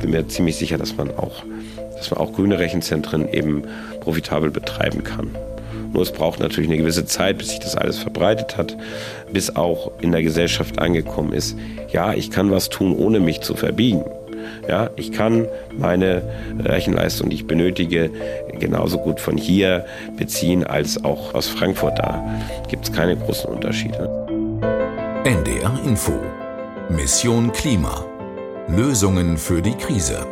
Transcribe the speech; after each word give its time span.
bin 0.00 0.10
mir 0.10 0.26
ziemlich 0.28 0.56
sicher, 0.56 0.78
dass 0.78 0.96
man 0.96 1.10
auch, 1.10 1.44
dass 1.96 2.10
man 2.10 2.20
auch 2.20 2.32
grüne 2.32 2.58
Rechenzentren 2.58 3.28
eben 3.32 3.62
profitabel 4.00 4.50
betreiben 4.50 5.04
kann. 5.04 5.30
Nur 5.92 6.02
es 6.02 6.12
braucht 6.12 6.40
natürlich 6.40 6.70
eine 6.70 6.78
gewisse 6.78 7.04
Zeit, 7.04 7.38
bis 7.38 7.48
sich 7.48 7.58
das 7.58 7.76
alles 7.76 7.98
verbreitet 7.98 8.56
hat, 8.56 8.76
bis 9.32 9.56
auch 9.56 9.92
in 10.00 10.12
der 10.12 10.22
Gesellschaft 10.22 10.78
angekommen 10.78 11.32
ist. 11.32 11.56
Ja, 11.92 12.12
ich 12.14 12.30
kann 12.30 12.50
was 12.50 12.68
tun, 12.68 12.94
ohne 12.96 13.20
mich 13.20 13.40
zu 13.40 13.54
verbiegen. 13.54 14.04
Ja, 14.68 14.90
ich 14.96 15.12
kann 15.12 15.46
meine 15.76 16.22
Rechenleistung, 16.58 17.30
die 17.30 17.36
ich 17.36 17.46
benötige, 17.46 18.10
genauso 18.58 18.98
gut 18.98 19.20
von 19.20 19.36
hier 19.36 19.84
beziehen 20.16 20.64
als 20.64 21.04
auch 21.04 21.34
aus 21.34 21.48
Frankfurt. 21.48 21.98
Da 21.98 22.24
gibt 22.68 22.88
es 22.88 22.92
keine 22.92 23.16
großen 23.16 23.50
Unterschiede. 23.50 24.08
NDR 25.24 25.78
Info. 25.84 26.12
Mission 26.88 27.52
Klima. 27.52 28.09
Lösungen 28.70 29.36
für 29.36 29.60
die 29.60 29.74
Krise. 29.74 30.24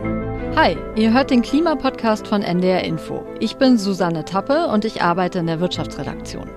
Hi, 0.54 0.76
ihr 0.94 1.12
hört 1.12 1.30
den 1.30 1.42
Klimapodcast 1.42 2.28
von 2.28 2.42
NDR 2.42 2.84
Info. 2.84 3.24
Ich 3.40 3.56
bin 3.56 3.78
Susanne 3.78 4.24
Tappe 4.24 4.68
und 4.68 4.84
ich 4.84 5.02
arbeite 5.02 5.40
in 5.40 5.48
der 5.48 5.58
Wirtschaftsredaktion. 5.58 6.48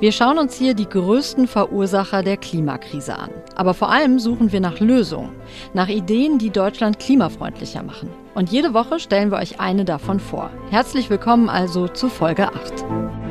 Wir 0.00 0.12
schauen 0.12 0.36
uns 0.36 0.54
hier 0.54 0.74
die 0.74 0.88
größten 0.88 1.48
Verursacher 1.48 2.22
der 2.22 2.36
Klimakrise 2.36 3.18
an. 3.18 3.30
Aber 3.54 3.72
vor 3.72 3.90
allem 3.90 4.18
suchen 4.18 4.52
wir 4.52 4.60
nach 4.60 4.80
Lösungen, 4.80 5.30
nach 5.72 5.88
Ideen, 5.88 6.38
die 6.38 6.50
Deutschland 6.50 6.98
klimafreundlicher 6.98 7.82
machen. 7.82 8.10
Und 8.34 8.50
jede 8.50 8.74
Woche 8.74 9.00
stellen 9.00 9.30
wir 9.30 9.38
euch 9.38 9.60
eine 9.60 9.86
davon 9.86 10.20
vor. 10.20 10.50
Herzlich 10.68 11.08
willkommen 11.08 11.48
also 11.48 11.88
zu 11.88 12.10
Folge 12.10 12.48
8. 12.48 13.23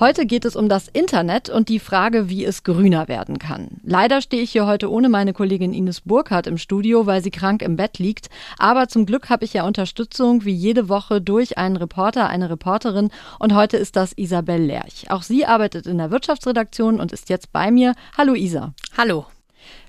Heute 0.00 0.26
geht 0.26 0.44
es 0.44 0.54
um 0.54 0.68
das 0.68 0.86
Internet 0.86 1.50
und 1.50 1.68
die 1.68 1.80
Frage, 1.80 2.28
wie 2.28 2.44
es 2.44 2.62
grüner 2.62 3.08
werden 3.08 3.40
kann. 3.40 3.80
Leider 3.82 4.20
stehe 4.20 4.44
ich 4.44 4.52
hier 4.52 4.64
heute 4.64 4.92
ohne 4.92 5.08
meine 5.08 5.32
Kollegin 5.32 5.72
Ines 5.72 6.02
Burkhardt 6.02 6.46
im 6.46 6.56
Studio, 6.56 7.06
weil 7.06 7.20
sie 7.20 7.32
krank 7.32 7.62
im 7.62 7.74
Bett 7.74 7.98
liegt. 7.98 8.28
Aber 8.58 8.86
zum 8.86 9.06
Glück 9.06 9.28
habe 9.28 9.44
ich 9.44 9.54
ja 9.54 9.66
Unterstützung 9.66 10.44
wie 10.44 10.52
jede 10.52 10.88
Woche 10.88 11.20
durch 11.20 11.58
einen 11.58 11.76
Reporter, 11.76 12.28
eine 12.28 12.48
Reporterin. 12.48 13.10
Und 13.40 13.56
heute 13.56 13.76
ist 13.76 13.96
das 13.96 14.12
Isabel 14.12 14.62
Lerch. 14.62 15.10
Auch 15.10 15.22
sie 15.22 15.46
arbeitet 15.46 15.88
in 15.88 15.98
der 15.98 16.12
Wirtschaftsredaktion 16.12 17.00
und 17.00 17.10
ist 17.10 17.28
jetzt 17.28 17.50
bei 17.50 17.72
mir. 17.72 17.94
Hallo 18.16 18.34
Isa. 18.34 18.74
Hallo. 18.96 19.26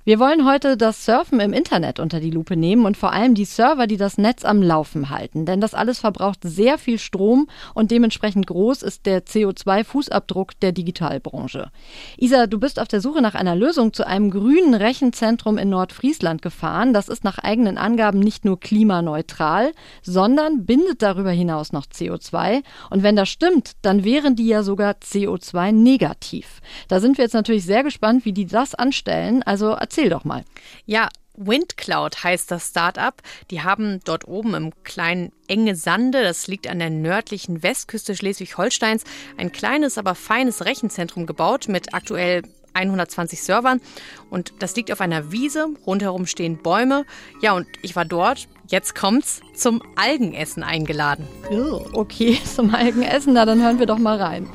Wir 0.05 0.17
wollen 0.17 0.45
heute 0.45 0.77
das 0.77 1.03
Surfen 1.03 1.41
im 1.41 1.51
Internet 1.51 1.99
unter 1.99 2.21
die 2.21 2.31
Lupe 2.31 2.55
nehmen 2.55 2.85
und 2.85 2.95
vor 2.95 3.11
allem 3.11 3.35
die 3.35 3.43
Server, 3.43 3.85
die 3.85 3.97
das 3.97 4.17
Netz 4.17 4.45
am 4.45 4.63
Laufen 4.63 5.09
halten. 5.09 5.45
Denn 5.45 5.59
das 5.59 5.73
alles 5.73 5.99
verbraucht 5.99 6.39
sehr 6.43 6.77
viel 6.77 6.97
Strom 6.97 7.49
und 7.73 7.91
dementsprechend 7.91 8.47
groß 8.47 8.81
ist 8.81 9.05
der 9.05 9.25
CO2-Fußabdruck 9.25 10.51
der 10.61 10.71
Digitalbranche. 10.71 11.69
Isa, 12.17 12.47
du 12.47 12.59
bist 12.59 12.79
auf 12.79 12.87
der 12.87 13.01
Suche 13.01 13.21
nach 13.21 13.35
einer 13.35 13.57
Lösung 13.57 13.91
zu 13.91 14.07
einem 14.07 14.31
grünen 14.31 14.73
Rechenzentrum 14.73 15.57
in 15.57 15.69
Nordfriesland 15.69 16.41
gefahren. 16.41 16.93
Das 16.93 17.09
ist 17.09 17.25
nach 17.25 17.37
eigenen 17.37 17.77
Angaben 17.77 18.19
nicht 18.19 18.45
nur 18.45 18.57
klimaneutral, 18.57 19.73
sondern 20.01 20.65
bindet 20.65 21.01
darüber 21.01 21.31
hinaus 21.31 21.73
noch 21.73 21.85
CO2. 21.85 22.63
Und 22.89 23.03
wenn 23.03 23.17
das 23.17 23.27
stimmt, 23.27 23.73
dann 23.81 24.05
wären 24.05 24.37
die 24.37 24.47
ja 24.47 24.63
sogar 24.63 24.93
CO2-negativ. 24.93 26.61
Da 26.87 27.01
sind 27.01 27.17
wir 27.17 27.25
jetzt 27.25 27.33
natürlich 27.33 27.65
sehr 27.65 27.83
gespannt, 27.83 28.23
wie 28.23 28.33
die 28.33 28.45
das 28.45 28.75
anstellen. 28.75 29.43
Also 29.43 29.75
Erzähl 29.89 29.98
doch 30.07 30.23
mal. 30.23 30.45
Ja, 30.85 31.09
Windcloud 31.35 32.23
heißt 32.23 32.51
das 32.51 32.67
Startup. 32.69 33.15
Die 33.49 33.61
haben 33.61 34.01
dort 34.03 34.27
oben 34.27 34.53
im 34.53 34.71
kleinen 34.83 35.31
Enge 35.47 35.75
Sande, 35.75 36.21
das 36.21 36.47
liegt 36.47 36.69
an 36.69 36.79
der 36.79 36.89
nördlichen 36.89 37.63
Westküste 37.63 38.15
Schleswig-Holsteins, 38.15 39.03
ein 39.37 39.51
kleines, 39.51 39.97
aber 39.97 40.15
feines 40.15 40.65
Rechenzentrum 40.65 41.25
gebaut 41.25 41.67
mit 41.67 41.93
aktuell 41.93 42.43
120 42.73 43.41
Servern. 43.41 43.81
Und 44.29 44.53
das 44.59 44.75
liegt 44.75 44.91
auf 44.91 45.01
einer 45.01 45.31
Wiese, 45.31 45.67
rundherum 45.85 46.25
stehen 46.25 46.57
Bäume. 46.57 47.05
Ja, 47.41 47.53
und 47.53 47.67
ich 47.81 47.95
war 47.95 48.05
dort, 48.05 48.47
jetzt 48.67 48.95
kommt's, 48.95 49.41
zum 49.55 49.81
Algenessen 49.95 50.63
eingeladen. 50.63 51.27
Oh, 51.49 51.85
okay, 51.93 52.37
zum 52.55 52.75
Algenessen, 52.75 53.33
na 53.33 53.45
dann 53.45 53.61
hören 53.63 53.79
wir 53.79 53.85
doch 53.85 53.97
mal 53.97 54.17
rein. 54.17 54.47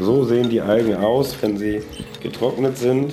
So 0.00 0.24
sehen 0.24 0.48
die 0.48 0.60
Algen 0.60 0.96
aus, 0.96 1.36
wenn 1.42 1.58
sie 1.58 1.82
getrocknet 2.22 2.78
sind. 2.78 3.12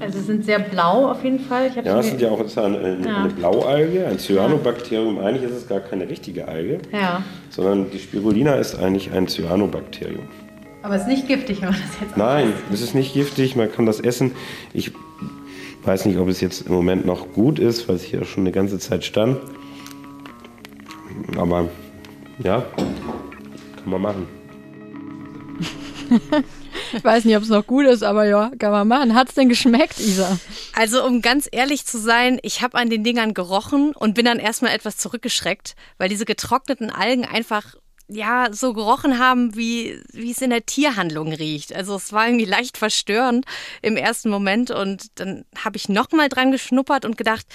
Also 0.00 0.18
sie 0.18 0.24
sind 0.24 0.44
sehr 0.44 0.58
blau 0.58 1.10
auf 1.10 1.22
jeden 1.22 1.40
Fall. 1.40 1.70
ja, 1.84 1.98
es 1.98 2.06
sind 2.06 2.20
ja 2.22 2.30
auch 2.30 2.40
ist 2.40 2.56
eine, 2.56 2.78
eine, 2.78 3.06
ja. 3.06 3.16
eine 3.18 3.28
Blaualge, 3.28 4.06
ein 4.06 4.18
Cyanobakterium. 4.18 5.18
Eigentlich 5.18 5.50
ist 5.50 5.56
es 5.56 5.68
gar 5.68 5.80
keine 5.80 6.08
richtige 6.08 6.48
Alge, 6.48 6.78
ja. 6.90 7.22
sondern 7.50 7.90
die 7.90 7.98
Spirulina 7.98 8.54
ist 8.54 8.76
eigentlich 8.76 9.12
ein 9.12 9.28
Cyanobakterium. 9.28 10.26
Aber 10.82 10.94
es 10.94 11.02
ist 11.02 11.08
nicht 11.08 11.28
giftig, 11.28 11.60
wenn 11.60 11.70
man 11.70 11.80
das 11.80 12.00
jetzt 12.00 12.16
Nein, 12.16 12.54
es 12.72 12.80
ist 12.80 12.94
nicht 12.94 13.12
giftig, 13.12 13.56
man 13.56 13.70
kann 13.70 13.84
das 13.84 14.00
essen. 14.00 14.32
Ich 14.72 14.92
weiß 15.84 16.06
nicht, 16.06 16.18
ob 16.18 16.28
es 16.28 16.40
jetzt 16.40 16.66
im 16.66 16.72
Moment 16.72 17.04
noch 17.04 17.32
gut 17.34 17.58
ist, 17.58 17.86
weil 17.86 17.96
es 17.96 18.02
hier 18.02 18.24
schon 18.24 18.44
eine 18.44 18.52
ganze 18.52 18.78
Zeit 18.78 19.04
stand. 19.04 19.38
Aber 21.36 21.68
ja, 22.42 22.64
kann 23.76 23.90
man 23.90 24.00
machen. 24.00 24.26
ich 26.92 27.04
weiß 27.04 27.24
nicht, 27.24 27.36
ob 27.36 27.42
es 27.42 27.48
noch 27.48 27.66
gut 27.66 27.86
ist, 27.86 28.02
aber 28.02 28.24
ja, 28.24 28.50
kann 28.58 28.72
man 28.72 28.88
machen. 28.88 29.14
Hat 29.14 29.28
es 29.28 29.34
denn 29.34 29.48
geschmeckt, 29.48 29.98
Isa? 29.98 30.38
Also, 30.74 31.04
um 31.04 31.22
ganz 31.22 31.48
ehrlich 31.50 31.84
zu 31.84 31.98
sein, 31.98 32.38
ich 32.42 32.62
habe 32.62 32.78
an 32.78 32.90
den 32.90 33.04
Dingern 33.04 33.34
gerochen 33.34 33.92
und 33.94 34.14
bin 34.14 34.24
dann 34.24 34.38
erstmal 34.38 34.74
etwas 34.74 34.96
zurückgeschreckt, 34.96 35.74
weil 35.98 36.08
diese 36.08 36.24
getrockneten 36.24 36.90
Algen 36.90 37.24
einfach 37.24 37.74
ja, 38.12 38.48
so 38.52 38.72
gerochen 38.72 39.18
haben, 39.18 39.54
wie, 39.56 40.00
wie 40.12 40.32
es 40.32 40.42
in 40.42 40.50
der 40.50 40.66
Tierhandlung 40.66 41.32
riecht. 41.32 41.74
Also 41.74 41.94
es 41.94 42.12
war 42.12 42.26
irgendwie 42.26 42.44
leicht 42.44 42.76
verstörend 42.76 43.46
im 43.82 43.96
ersten 43.96 44.30
Moment 44.30 44.70
und 44.70 45.06
dann 45.20 45.44
habe 45.56 45.76
ich 45.76 45.88
nochmal 45.88 46.28
dran 46.28 46.50
geschnuppert 46.50 47.04
und 47.04 47.16
gedacht, 47.16 47.46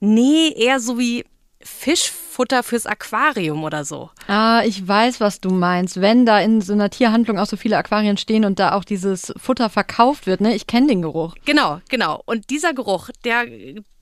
nee, 0.00 0.52
eher 0.54 0.80
so 0.80 0.98
wie 0.98 1.24
Fischfutter 1.64 2.62
fürs 2.62 2.86
Aquarium 2.86 3.64
oder 3.64 3.84
so. 3.84 4.10
Ah, 4.26 4.62
ich 4.64 4.86
weiß, 4.86 5.20
was 5.20 5.40
du 5.40 5.50
meinst. 5.50 6.00
Wenn 6.00 6.26
da 6.26 6.40
in 6.40 6.60
so 6.60 6.72
einer 6.72 6.90
Tierhandlung 6.90 7.38
auch 7.38 7.46
so 7.46 7.56
viele 7.56 7.76
Aquarien 7.76 8.16
stehen 8.16 8.44
und 8.44 8.58
da 8.58 8.72
auch 8.74 8.84
dieses 8.84 9.32
Futter 9.36 9.70
verkauft 9.70 10.26
wird, 10.26 10.40
ne? 10.40 10.54
Ich 10.54 10.66
kenne 10.66 10.88
den 10.88 11.02
Geruch. 11.02 11.34
Genau, 11.44 11.80
genau. 11.88 12.22
Und 12.26 12.50
dieser 12.50 12.74
Geruch, 12.74 13.10
der 13.24 13.46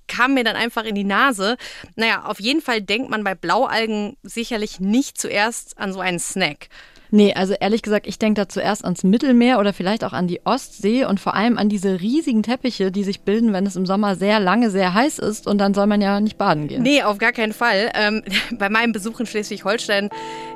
kam 0.07 0.35
mir 0.35 0.45
dann 0.45 0.57
einfach 0.57 0.85
in 0.85 0.95
die 0.95 1.05
Nase. 1.05 1.57
Naja, 1.95 2.25
auf 2.25 2.41
jeden 2.41 2.61
Fall 2.61 2.83
denkt 2.83 3.11
man 3.11 3.25
bei 3.25 3.35
Blaualgen 3.35 4.17
sicherlich 4.23 4.81
nicht 4.81 5.19
zuerst 5.19 5.79
an 5.79 5.93
so 5.93 6.01
einen 6.01 6.19
Snack. 6.19 6.69
Nee, 7.11 7.35
also 7.35 7.55
ehrlich 7.59 7.83
gesagt, 7.83 8.07
ich 8.07 8.19
denke 8.19 8.41
da 8.41 8.49
zuerst 8.49 8.85
ans 8.85 9.03
Mittelmeer 9.03 9.59
oder 9.59 9.73
vielleicht 9.73 10.05
auch 10.05 10.13
an 10.13 10.29
die 10.29 10.41
Ostsee 10.45 11.05
und 11.05 11.21
vor 11.21 11.35
allem 11.35 11.59
an 11.59 11.69
diese 11.69 12.01
riesigen 12.01 12.43
Teppiche, 12.43 12.93
die 12.93 13.05
sich 13.05 13.23
bilden, 13.23 13.53
wenn 13.53 13.67
es 13.67 13.77
im 13.77 13.87
Sommer 13.87 14.17
sehr 14.17 14.41
lange 14.41 14.71
sehr 14.71 14.95
heiß 14.95 15.19
ist 15.19 15.47
und 15.47 15.59
dann 15.59 15.75
soll 15.75 15.87
man 15.87 16.01
ja 16.01 16.21
nicht 16.21 16.39
baden 16.39 16.69
gehen. 16.69 16.83
Nee, 16.83 17.03
auf 17.03 17.19
gar 17.19 17.33
keinen 17.33 17.53
Fall. 17.53 17.91
Ähm, 17.95 18.23
bei 18.59 18.69
meinem 18.69 18.93
Besuch 18.93 19.21
in 19.21 19.27
Schleswig-Holstein, 19.27 20.11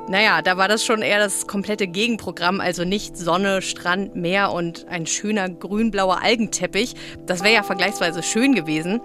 naja, 0.09 0.43
da 0.43 0.56
war 0.56 0.69
das 0.69 0.84
schon 0.84 1.03
eher 1.03 1.19
das 1.19 1.47
komplette 1.47 1.87
Gegenprogramm, 1.87 2.60
also 2.60 2.84
nicht 2.84 3.16
Sonne, 3.16 3.62
Strand, 3.62 4.14
Meer 4.14 4.53
und 4.53 4.87
ein 4.88 5.06
schöner 5.06 5.48
grün-blauer 5.48 6.22
Algenteppich. 6.22 6.94
Das 7.26 7.43
wäre 7.43 7.54
ja 7.54 7.62
vergleichsweise 7.62 8.22
schön 8.22 8.54
gewesen. 8.54 9.00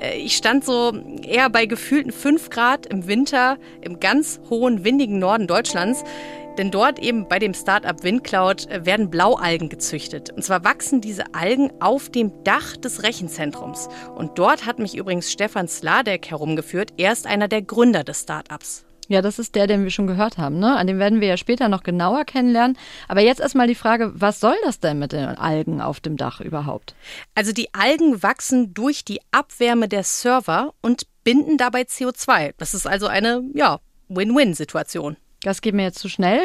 Äh, 0.00 0.18
ich 0.18 0.36
stand 0.36 0.64
so 0.64 0.92
eher 1.22 1.50
bei 1.50 1.66
gefühlten 1.66 2.12
5 2.12 2.50
Grad 2.50 2.86
im 2.86 3.06
Winter 3.06 3.58
im 3.82 4.00
ganz 4.00 4.40
hohen, 4.50 4.84
windigen 4.84 5.18
Norden 5.18 5.46
Deutschlands. 5.46 6.04
Denn 6.58 6.72
dort 6.72 6.98
eben 6.98 7.28
bei 7.28 7.38
dem 7.38 7.54
Startup 7.54 8.02
Windcloud 8.02 8.66
äh, 8.66 8.84
werden 8.84 9.10
Blaualgen 9.10 9.68
gezüchtet. 9.68 10.30
Und 10.30 10.42
zwar 10.42 10.64
wachsen 10.64 11.00
diese 11.00 11.32
Algen 11.32 11.70
auf 11.80 12.10
dem 12.10 12.42
Dach 12.42 12.76
des 12.76 13.04
Rechenzentrums. 13.04 13.88
Und 14.16 14.38
dort 14.38 14.66
hat 14.66 14.80
mich 14.80 14.96
übrigens 14.96 15.30
Stefan 15.30 15.68
Sladek 15.68 16.28
herumgeführt. 16.30 16.92
Er 16.96 17.12
ist 17.12 17.28
einer 17.28 17.46
der 17.46 17.62
Gründer 17.62 18.02
des 18.02 18.22
Startups. 18.22 18.84
Ja, 19.06 19.22
das 19.22 19.38
ist 19.38 19.54
der, 19.54 19.66
den 19.66 19.84
wir 19.84 19.90
schon 19.90 20.08
gehört 20.08 20.36
haben. 20.36 20.58
Ne? 20.58 20.76
An 20.76 20.86
dem 20.86 20.98
werden 20.98 21.20
wir 21.20 21.28
ja 21.28 21.36
später 21.36 21.68
noch 21.68 21.84
genauer 21.84 22.24
kennenlernen. 22.24 22.76
Aber 23.06 23.20
jetzt 23.20 23.40
erstmal 23.40 23.68
die 23.68 23.76
Frage, 23.76 24.12
was 24.14 24.40
soll 24.40 24.56
das 24.64 24.80
denn 24.80 24.98
mit 24.98 25.12
den 25.12 25.24
Algen 25.24 25.80
auf 25.80 26.00
dem 26.00 26.16
Dach 26.16 26.40
überhaupt? 26.40 26.94
Also 27.34 27.52
die 27.52 27.72
Algen 27.72 28.22
wachsen 28.22 28.74
durch 28.74 29.04
die 29.04 29.20
Abwärme 29.30 29.88
der 29.88 30.02
Server 30.02 30.74
und 30.82 31.06
binden 31.22 31.56
dabei 31.56 31.82
CO2. 31.82 32.52
Das 32.58 32.74
ist 32.74 32.86
also 32.86 33.06
eine, 33.06 33.44
ja, 33.54 33.78
Win-Win-Situation. 34.08 35.16
Das 35.42 35.62
geht 35.62 35.72
mir 35.72 35.84
jetzt 35.84 36.00
zu 36.00 36.08
schnell. 36.08 36.40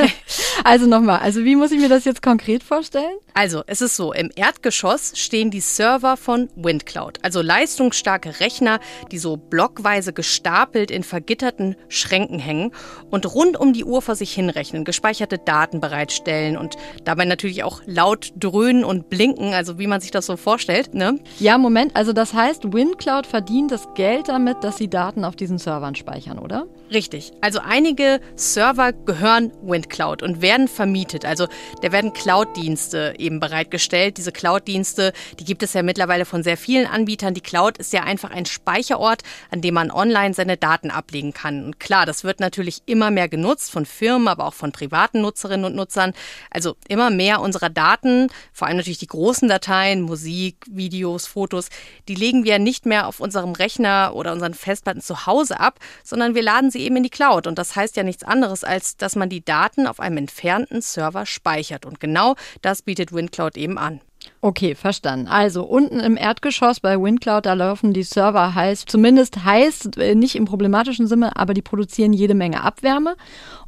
also 0.64 0.86
nochmal, 0.86 1.18
also 1.18 1.44
wie 1.44 1.56
muss 1.56 1.72
ich 1.72 1.80
mir 1.80 1.88
das 1.88 2.04
jetzt 2.04 2.22
konkret 2.22 2.62
vorstellen? 2.62 3.18
Also, 3.34 3.64
es 3.66 3.80
ist 3.80 3.96
so, 3.96 4.12
im 4.12 4.30
Erdgeschoss 4.34 5.12
stehen 5.16 5.50
die 5.50 5.60
Server 5.60 6.16
von 6.16 6.48
Windcloud, 6.54 7.18
also 7.22 7.42
leistungsstarke 7.42 8.38
Rechner, 8.38 8.78
die 9.10 9.18
so 9.18 9.36
blockweise 9.36 10.12
gestapelt 10.12 10.92
in 10.92 11.02
vergitterten 11.02 11.74
Schränken 11.88 12.38
hängen 12.38 12.72
und 13.10 13.32
rund 13.34 13.56
um 13.56 13.72
die 13.72 13.84
Uhr 13.84 14.02
vor 14.02 14.14
sich 14.14 14.32
hinrechnen, 14.34 14.84
gespeicherte 14.84 15.38
Daten 15.38 15.80
bereitstellen 15.80 16.56
und 16.56 16.76
dabei 17.04 17.24
natürlich 17.24 17.64
auch 17.64 17.82
laut 17.86 18.32
dröhnen 18.36 18.84
und 18.84 19.10
blinken, 19.10 19.52
also 19.52 19.80
wie 19.80 19.88
man 19.88 20.00
sich 20.00 20.12
das 20.12 20.26
so 20.26 20.36
vorstellt, 20.36 20.94
ne? 20.94 21.18
Ja, 21.40 21.58
Moment, 21.58 21.96
also 21.96 22.12
das 22.12 22.34
heißt, 22.34 22.72
Windcloud 22.72 23.26
verdient 23.26 23.72
das 23.72 23.88
Geld 23.94 24.28
damit, 24.28 24.62
dass 24.62 24.76
sie 24.76 24.88
Daten 24.88 25.24
auf 25.24 25.34
diesen 25.34 25.58
Servern 25.58 25.96
speichern, 25.96 26.38
oder? 26.38 26.66
Richtig. 26.90 27.32
Also 27.40 27.58
einige 27.64 28.20
Server 28.36 28.92
gehören 28.92 29.52
WindCloud 29.62 30.22
und 30.22 30.42
werden 30.42 30.68
vermietet. 30.68 31.24
Also 31.24 31.48
da 31.82 31.92
werden 31.92 32.12
Cloud-Dienste 32.12 33.14
eben 33.18 33.40
bereitgestellt. 33.40 34.16
Diese 34.16 34.32
Cloud-Dienste, 34.32 35.12
die 35.38 35.44
gibt 35.44 35.62
es 35.62 35.72
ja 35.72 35.82
mittlerweile 35.82 36.24
von 36.24 36.42
sehr 36.42 36.56
vielen 36.56 36.86
Anbietern. 36.86 37.34
Die 37.34 37.40
Cloud 37.40 37.78
ist 37.78 37.92
ja 37.92 38.02
einfach 38.02 38.30
ein 38.30 38.46
Speicherort, 38.46 39.22
an 39.50 39.60
dem 39.60 39.74
man 39.74 39.90
online 39.90 40.34
seine 40.34 40.56
Daten 40.56 40.90
ablegen 40.90 41.32
kann. 41.32 41.64
Und 41.64 41.80
klar, 41.80 42.06
das 42.06 42.24
wird 42.24 42.40
natürlich 42.40 42.82
immer 42.86 43.10
mehr 43.10 43.28
genutzt 43.28 43.70
von 43.70 43.86
Firmen, 43.86 44.28
aber 44.28 44.46
auch 44.46 44.54
von 44.54 44.72
privaten 44.72 45.20
Nutzerinnen 45.20 45.64
und 45.64 45.74
Nutzern. 45.74 46.12
Also 46.50 46.76
immer 46.88 47.10
mehr 47.10 47.40
unserer 47.40 47.70
Daten, 47.70 48.28
vor 48.52 48.68
allem 48.68 48.76
natürlich 48.76 48.98
die 48.98 49.06
großen 49.06 49.48
Dateien, 49.48 50.02
Musik, 50.02 50.56
Videos, 50.68 51.26
Fotos, 51.26 51.68
die 52.08 52.14
legen 52.14 52.44
wir 52.44 52.58
nicht 52.58 52.86
mehr 52.86 53.06
auf 53.06 53.20
unserem 53.20 53.52
Rechner 53.52 54.12
oder 54.14 54.32
unseren 54.32 54.54
Festplatten 54.54 55.00
zu 55.00 55.26
Hause 55.26 55.60
ab, 55.60 55.78
sondern 56.04 56.34
wir 56.34 56.42
laden 56.42 56.70
sie 56.70 56.80
eben 56.80 56.96
in 56.96 57.02
die 57.02 57.10
Cloud. 57.10 57.46
Und 57.46 57.58
das 57.58 57.76
heißt 57.76 57.96
ja 57.96 58.02
nichts 58.18 58.24
anderes, 58.24 58.64
als 58.64 58.96
dass 58.96 59.16
man 59.16 59.28
die 59.28 59.44
Daten 59.44 59.86
auf 59.86 60.00
einem 60.00 60.16
entfernten 60.16 60.82
Server 60.82 61.24
speichert. 61.24 61.86
Und 61.86 62.00
genau 62.00 62.34
das 62.62 62.82
bietet 62.82 63.12
WindCloud 63.12 63.56
eben 63.56 63.78
an. 63.78 64.00
Okay, 64.40 64.74
verstanden. 64.74 65.28
Also 65.28 65.62
unten 65.64 66.00
im 66.00 66.16
Erdgeschoss 66.16 66.80
bei 66.80 67.00
WindCloud, 67.00 67.46
da 67.46 67.52
laufen 67.52 67.92
die 67.92 68.02
Server 68.02 68.54
heiß, 68.54 68.84
zumindest 68.86 69.44
heiß, 69.44 69.90
äh, 69.96 70.16
nicht 70.16 70.34
im 70.34 70.44
problematischen 70.44 71.06
Sinne, 71.06 71.36
aber 71.36 71.54
die 71.54 71.62
produzieren 71.62 72.12
jede 72.12 72.34
Menge 72.34 72.62
Abwärme. 72.62 73.16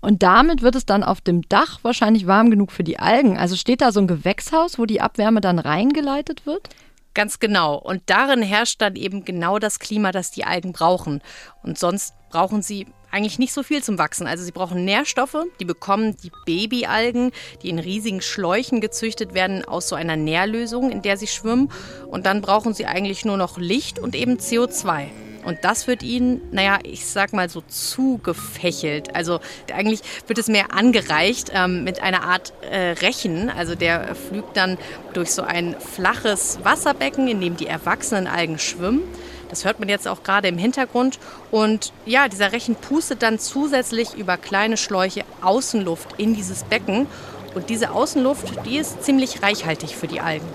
Und 0.01 0.25
damit 0.25 0.63
wird 0.63 0.75
es 0.75 0.87
dann 0.87 1.05
auf 1.05 1.21
dem 1.21 1.43
Dach 1.49 1.79
wahrscheinlich 1.83 2.27
warm 2.27 2.51
genug 2.51 2.73
für 2.73 2.83
die 2.83 2.99
Algen. 2.99 3.39
Also 3.39 3.55
steht 3.55 3.81
da 3.81 3.93
so 3.93 4.01
ein 4.01 4.09
Gewächshaus, 4.09 4.79
wo 4.79 4.87
die 4.87 5.01
Abwärme 5.01 5.41
dann 5.41 5.61
reingeleitet 5.61 6.47
wird? 6.47 6.69
Ganz 7.15 7.39
genau. 7.39 7.77
Und 7.77 8.03
darin 8.07 8.43
herrscht 8.43 8.83
dann 8.83 8.97
eben 8.97 9.25
genau 9.25 9.61
das 9.61 9.79
Klima, 9.79 10.11
das 10.11 10.33
die 10.33 10.45
Algen 10.45 10.73
brauchen. 10.73 11.23
Und 11.63 11.79
sonst 11.79 12.15
brauchen 12.31 12.63
sie 12.63 12.87
eigentlich 13.11 13.39
nicht 13.39 13.53
so 13.53 13.63
viel 13.63 13.83
zum 13.83 13.99
Wachsen. 13.99 14.27
Also 14.27 14.45
sie 14.45 14.53
brauchen 14.53 14.85
Nährstoffe, 14.85 15.45
die 15.59 15.65
bekommen 15.65 16.17
die 16.23 16.33
Babyalgen, 16.45 17.33
die 17.63 17.71
in 17.71 17.79
riesigen 17.79 18.21
Schläuchen 18.21 18.81
gezüchtet 18.81 19.35
werden, 19.35 19.65
aus 19.65 19.89
so 19.89 19.97
einer 19.97 20.17
Nährlösung, 20.17 20.91
in 20.91 21.03
der 21.03 21.17
sie 21.17 21.27
schwimmen. 21.27 21.71
Und 22.07 22.27
dann 22.27 22.41
brauchen 22.41 22.75
sie 22.75 22.87
eigentlich 22.87 23.25
nur 23.25 23.37
noch 23.37 23.59
Licht 23.59 23.99
und 23.99 24.15
eben 24.15 24.39
CO2. 24.39 25.09
Und 25.45 25.59
das 25.63 25.87
wird 25.87 26.03
ihnen, 26.03 26.43
naja, 26.51 26.79
ich 26.83 27.07
sag 27.07 27.33
mal 27.33 27.49
so 27.49 27.63
zugefächelt. 27.67 29.15
Also 29.15 29.41
eigentlich 29.73 30.01
wird 30.27 30.39
es 30.39 30.49
mehr 30.49 30.73
angereicht 30.75 31.51
ähm, 31.55 31.83
mit 31.85 32.03
einer 32.03 32.25
Art 32.25 32.53
äh, 32.71 32.91
Rechen. 32.93 33.49
Also 33.49 33.75
der 33.75 34.15
flügt 34.15 34.57
dann 34.57 34.77
durch 35.15 35.31
so 35.31 35.43
ein 35.43 35.77
flaches 35.79 36.59
Wasserbecken, 36.63 37.27
in 37.27 37.41
dem 37.41 37.57
die 37.57 37.67
erwachsenen 37.67 38.27
Algen 38.27 38.59
schwimmen. 38.59 39.03
Das 39.51 39.65
hört 39.65 39.81
man 39.81 39.89
jetzt 39.89 40.09
auch 40.09 40.23
gerade 40.23 40.49
im 40.49 40.57
Hintergrund. 40.57 41.19
Und 41.51 41.93
ja, 42.07 42.29
dieser 42.29 42.53
Rechen 42.53 42.77
pustet 42.77 43.23
dann 43.23 43.39
zusätzlich 43.39 44.15
über 44.15 44.37
kleine 44.37 44.77
Schläuche 44.77 45.25
Außenluft 45.43 46.15
in 46.19 46.35
dieses 46.35 46.65
Becken. 46.65 47.07
Und 47.55 47.69
diese 47.69 47.91
Außenluft, 47.91 48.65
die 48.65 48.79
ist 48.79 49.03
ziemlich 49.03 49.43
reichhaltig 49.43 49.97
für 49.97 50.07
die 50.07 50.21
Algen. 50.21 50.47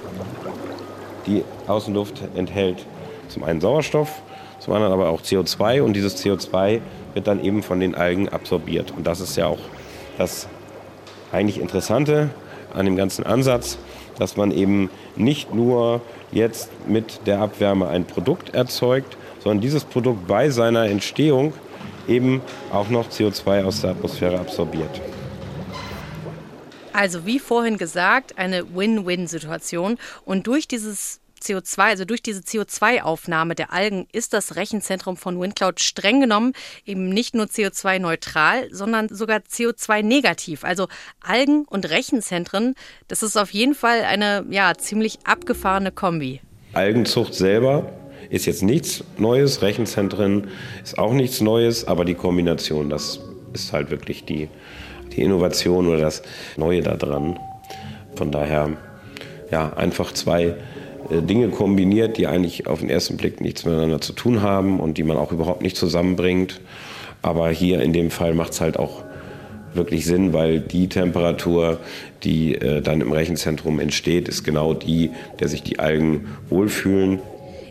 Die 1.28 1.44
Außenluft 1.68 2.22
enthält 2.36 2.86
zum 3.28 3.44
einen 3.44 3.60
Sauerstoff, 3.60 4.10
zum 4.60 4.74
anderen 4.74 4.94
aber 4.94 5.10
auch 5.10 5.22
CO2 5.22 5.82
und 5.82 5.94
dieses 5.94 6.24
CO2 6.24 6.80
wird 7.14 7.28
dann 7.28 7.44
eben 7.44 7.64
von 7.64 7.80
den 7.80 7.96
Algen 7.96 8.30
absorbiert. 8.30 8.94
Und 8.96 9.06
das 9.06 9.20
ist 9.20 9.36
ja 9.36 9.48
auch 9.48 9.60
das 10.18 10.48
eigentlich 11.32 11.60
Interessante 11.60 12.30
an 12.74 12.86
dem 12.86 12.96
ganzen 12.96 13.26
Ansatz, 13.26 13.78
dass 14.20 14.38
man 14.38 14.52
eben 14.52 14.90
nicht 15.16 15.54
nur 15.54 16.02
jetzt 16.32 16.70
mit 16.88 17.22
der 17.26 17.40
Abwärme 17.40 17.88
ein 17.88 18.06
Produkt 18.06 18.54
erzeugt, 18.54 19.18
sondern 19.40 19.62
dieses 19.62 19.84
Produkt 19.84 20.28
bei 20.28 20.50
seiner 20.50 20.86
Entstehung 20.86 21.54
eben 22.08 22.42
auch 22.72 22.90
noch 22.90 23.10
CO2 23.10 23.64
aus 23.64 23.82
der 23.82 23.92
Atmosphäre 23.92 24.40
absorbiert. 24.40 25.02
Also 26.94 27.26
wie 27.26 27.40
vorhin 27.40 27.78
gesagt, 27.78 28.38
eine 28.38 28.74
Win-Win-Situation. 28.74 29.98
Und 30.24 30.48
durch 30.48 30.68
dieses 30.68 31.20
CO2, 31.42 31.80
also 31.80 32.06
durch 32.06 32.22
diese 32.22 32.42
CO2-Aufnahme 32.42 33.56
der 33.56 33.72
Algen, 33.74 34.08
ist 34.12 34.34
das 34.34 34.56
Rechenzentrum 34.56 35.18
von 35.18 35.40
WindCloud 35.40 35.80
streng 35.80 36.22
genommen 36.22 36.54
eben 36.86 37.10
nicht 37.10 37.36
nur 37.36 37.46
CO2-neutral, 37.46 38.68
sondern 38.72 39.10
sogar 39.10 39.40
CO2-negativ. 39.40 40.64
Also 40.64 40.88
Algen 41.22 41.66
und 41.66 41.90
Rechenzentren, 41.90 42.76
das 43.08 43.24
ist 43.24 43.38
auf 43.38 43.52
jeden 43.52 43.76
Fall 43.76 44.02
eine 44.02 44.46
ja, 44.50 44.74
ziemlich 44.76 45.20
abgefahrene 45.24 45.92
Kombi. 45.92 46.42
Algenzucht 46.74 47.34
selber 47.34 47.92
ist 48.30 48.46
jetzt 48.46 48.64
nichts 48.64 49.04
Neues, 49.18 49.62
Rechenzentren 49.62 50.50
ist 50.84 50.98
auch 50.98 51.14
nichts 51.14 51.42
Neues, 51.42 51.88
aber 51.88 52.06
die 52.06 52.16
Kombination, 52.16 52.90
das 52.90 53.20
ist 53.54 53.72
halt 53.72 53.92
wirklich 53.92 54.26
die, 54.26 54.50
die 55.16 55.22
Innovation 55.22 55.88
oder 55.88 56.02
das 56.02 56.22
Neue 56.58 56.82
daran. 56.82 57.40
Von 58.16 58.32
daher, 58.32 58.72
ja, 59.52 59.74
einfach 59.74 60.12
zwei 60.14 60.56
Dinge 61.10 61.50
kombiniert, 61.50 62.18
die 62.18 62.28
eigentlich 62.28 62.68
auf 62.68 62.80
den 62.80 62.90
ersten 62.90 63.18
Blick 63.18 63.42
nichts 63.42 63.66
miteinander 63.66 64.02
zu 64.02 64.14
tun 64.14 64.42
haben 64.42 64.80
und 64.80 64.98
die 64.98 65.04
man 65.04 65.18
auch 65.18 65.32
überhaupt 65.32 65.62
nicht 65.62 65.78
zusammenbringt. 65.78 66.62
Aber 67.22 67.50
hier 67.50 67.82
in 67.82 67.94
dem 67.94 68.12
Fall 68.12 68.34
macht 68.34 68.54
es 68.54 68.62
halt 68.62 68.78
auch 68.78 69.04
wirklich 69.74 70.06
Sinn, 70.06 70.34
weil 70.34 70.60
die 70.60 70.88
Temperatur, 70.88 71.80
die 72.24 72.56
äh, 72.56 72.82
dann 72.82 73.02
im 73.02 73.12
Rechenzentrum 73.12 73.80
entsteht, 73.80 74.28
ist 74.28 74.44
genau 74.44 74.74
die, 74.74 75.12
der 75.40 75.48
sich 75.48 75.64
die 75.64 75.80
Algen 75.80 76.28
wohlfühlen. 76.50 77.20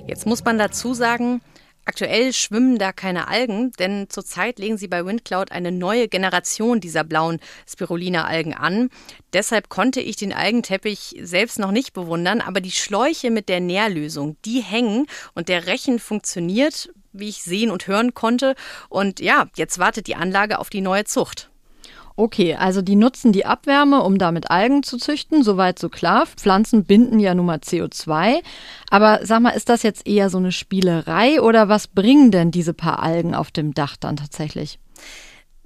Jetzt 0.06 0.26
muss 0.26 0.44
man 0.44 0.58
dazu 0.58 0.92
sagen, 0.92 1.40
Aktuell 1.86 2.32
schwimmen 2.32 2.78
da 2.78 2.92
keine 2.92 3.28
Algen, 3.28 3.72
denn 3.72 4.08
zurzeit 4.08 4.58
legen 4.58 4.78
sie 4.78 4.88
bei 4.88 5.04
WindCloud 5.04 5.52
eine 5.52 5.70
neue 5.70 6.08
Generation 6.08 6.80
dieser 6.80 7.04
blauen 7.04 7.40
Spirulina-Algen 7.68 8.54
an. 8.54 8.88
Deshalb 9.32 9.68
konnte 9.68 10.00
ich 10.00 10.16
den 10.16 10.32
Algenteppich 10.32 11.16
selbst 11.20 11.58
noch 11.58 11.72
nicht 11.72 11.92
bewundern, 11.92 12.40
aber 12.40 12.60
die 12.60 12.70
Schläuche 12.70 13.30
mit 13.30 13.48
der 13.48 13.60
Nährlösung, 13.60 14.36
die 14.44 14.60
hängen 14.60 15.06
und 15.34 15.48
der 15.48 15.66
Rechen 15.66 15.98
funktioniert, 15.98 16.90
wie 17.12 17.28
ich 17.28 17.42
sehen 17.42 17.70
und 17.70 17.86
hören 17.86 18.14
konnte. 18.14 18.54
Und 18.88 19.20
ja, 19.20 19.46
jetzt 19.56 19.78
wartet 19.78 20.06
die 20.06 20.16
Anlage 20.16 20.58
auf 20.58 20.70
die 20.70 20.80
neue 20.80 21.04
Zucht. 21.04 21.50
Okay, 22.16 22.54
also 22.54 22.80
die 22.80 22.94
nutzen 22.94 23.32
die 23.32 23.44
Abwärme, 23.44 24.02
um 24.02 24.18
damit 24.18 24.48
Algen 24.48 24.84
zu 24.84 24.98
züchten, 24.98 25.42
soweit 25.42 25.80
so 25.80 25.88
klar. 25.88 26.26
Pflanzen 26.26 26.84
binden 26.84 27.18
ja 27.18 27.34
nun 27.34 27.46
mal 27.46 27.58
CO2. 27.58 28.40
Aber 28.88 29.20
sag 29.24 29.40
mal, 29.40 29.50
ist 29.50 29.68
das 29.68 29.82
jetzt 29.82 30.06
eher 30.06 30.30
so 30.30 30.38
eine 30.38 30.52
Spielerei 30.52 31.40
oder 31.40 31.68
was 31.68 31.88
bringen 31.88 32.30
denn 32.30 32.52
diese 32.52 32.72
paar 32.72 33.02
Algen 33.02 33.34
auf 33.34 33.50
dem 33.50 33.74
Dach 33.74 33.96
dann 33.96 34.14
tatsächlich? 34.14 34.78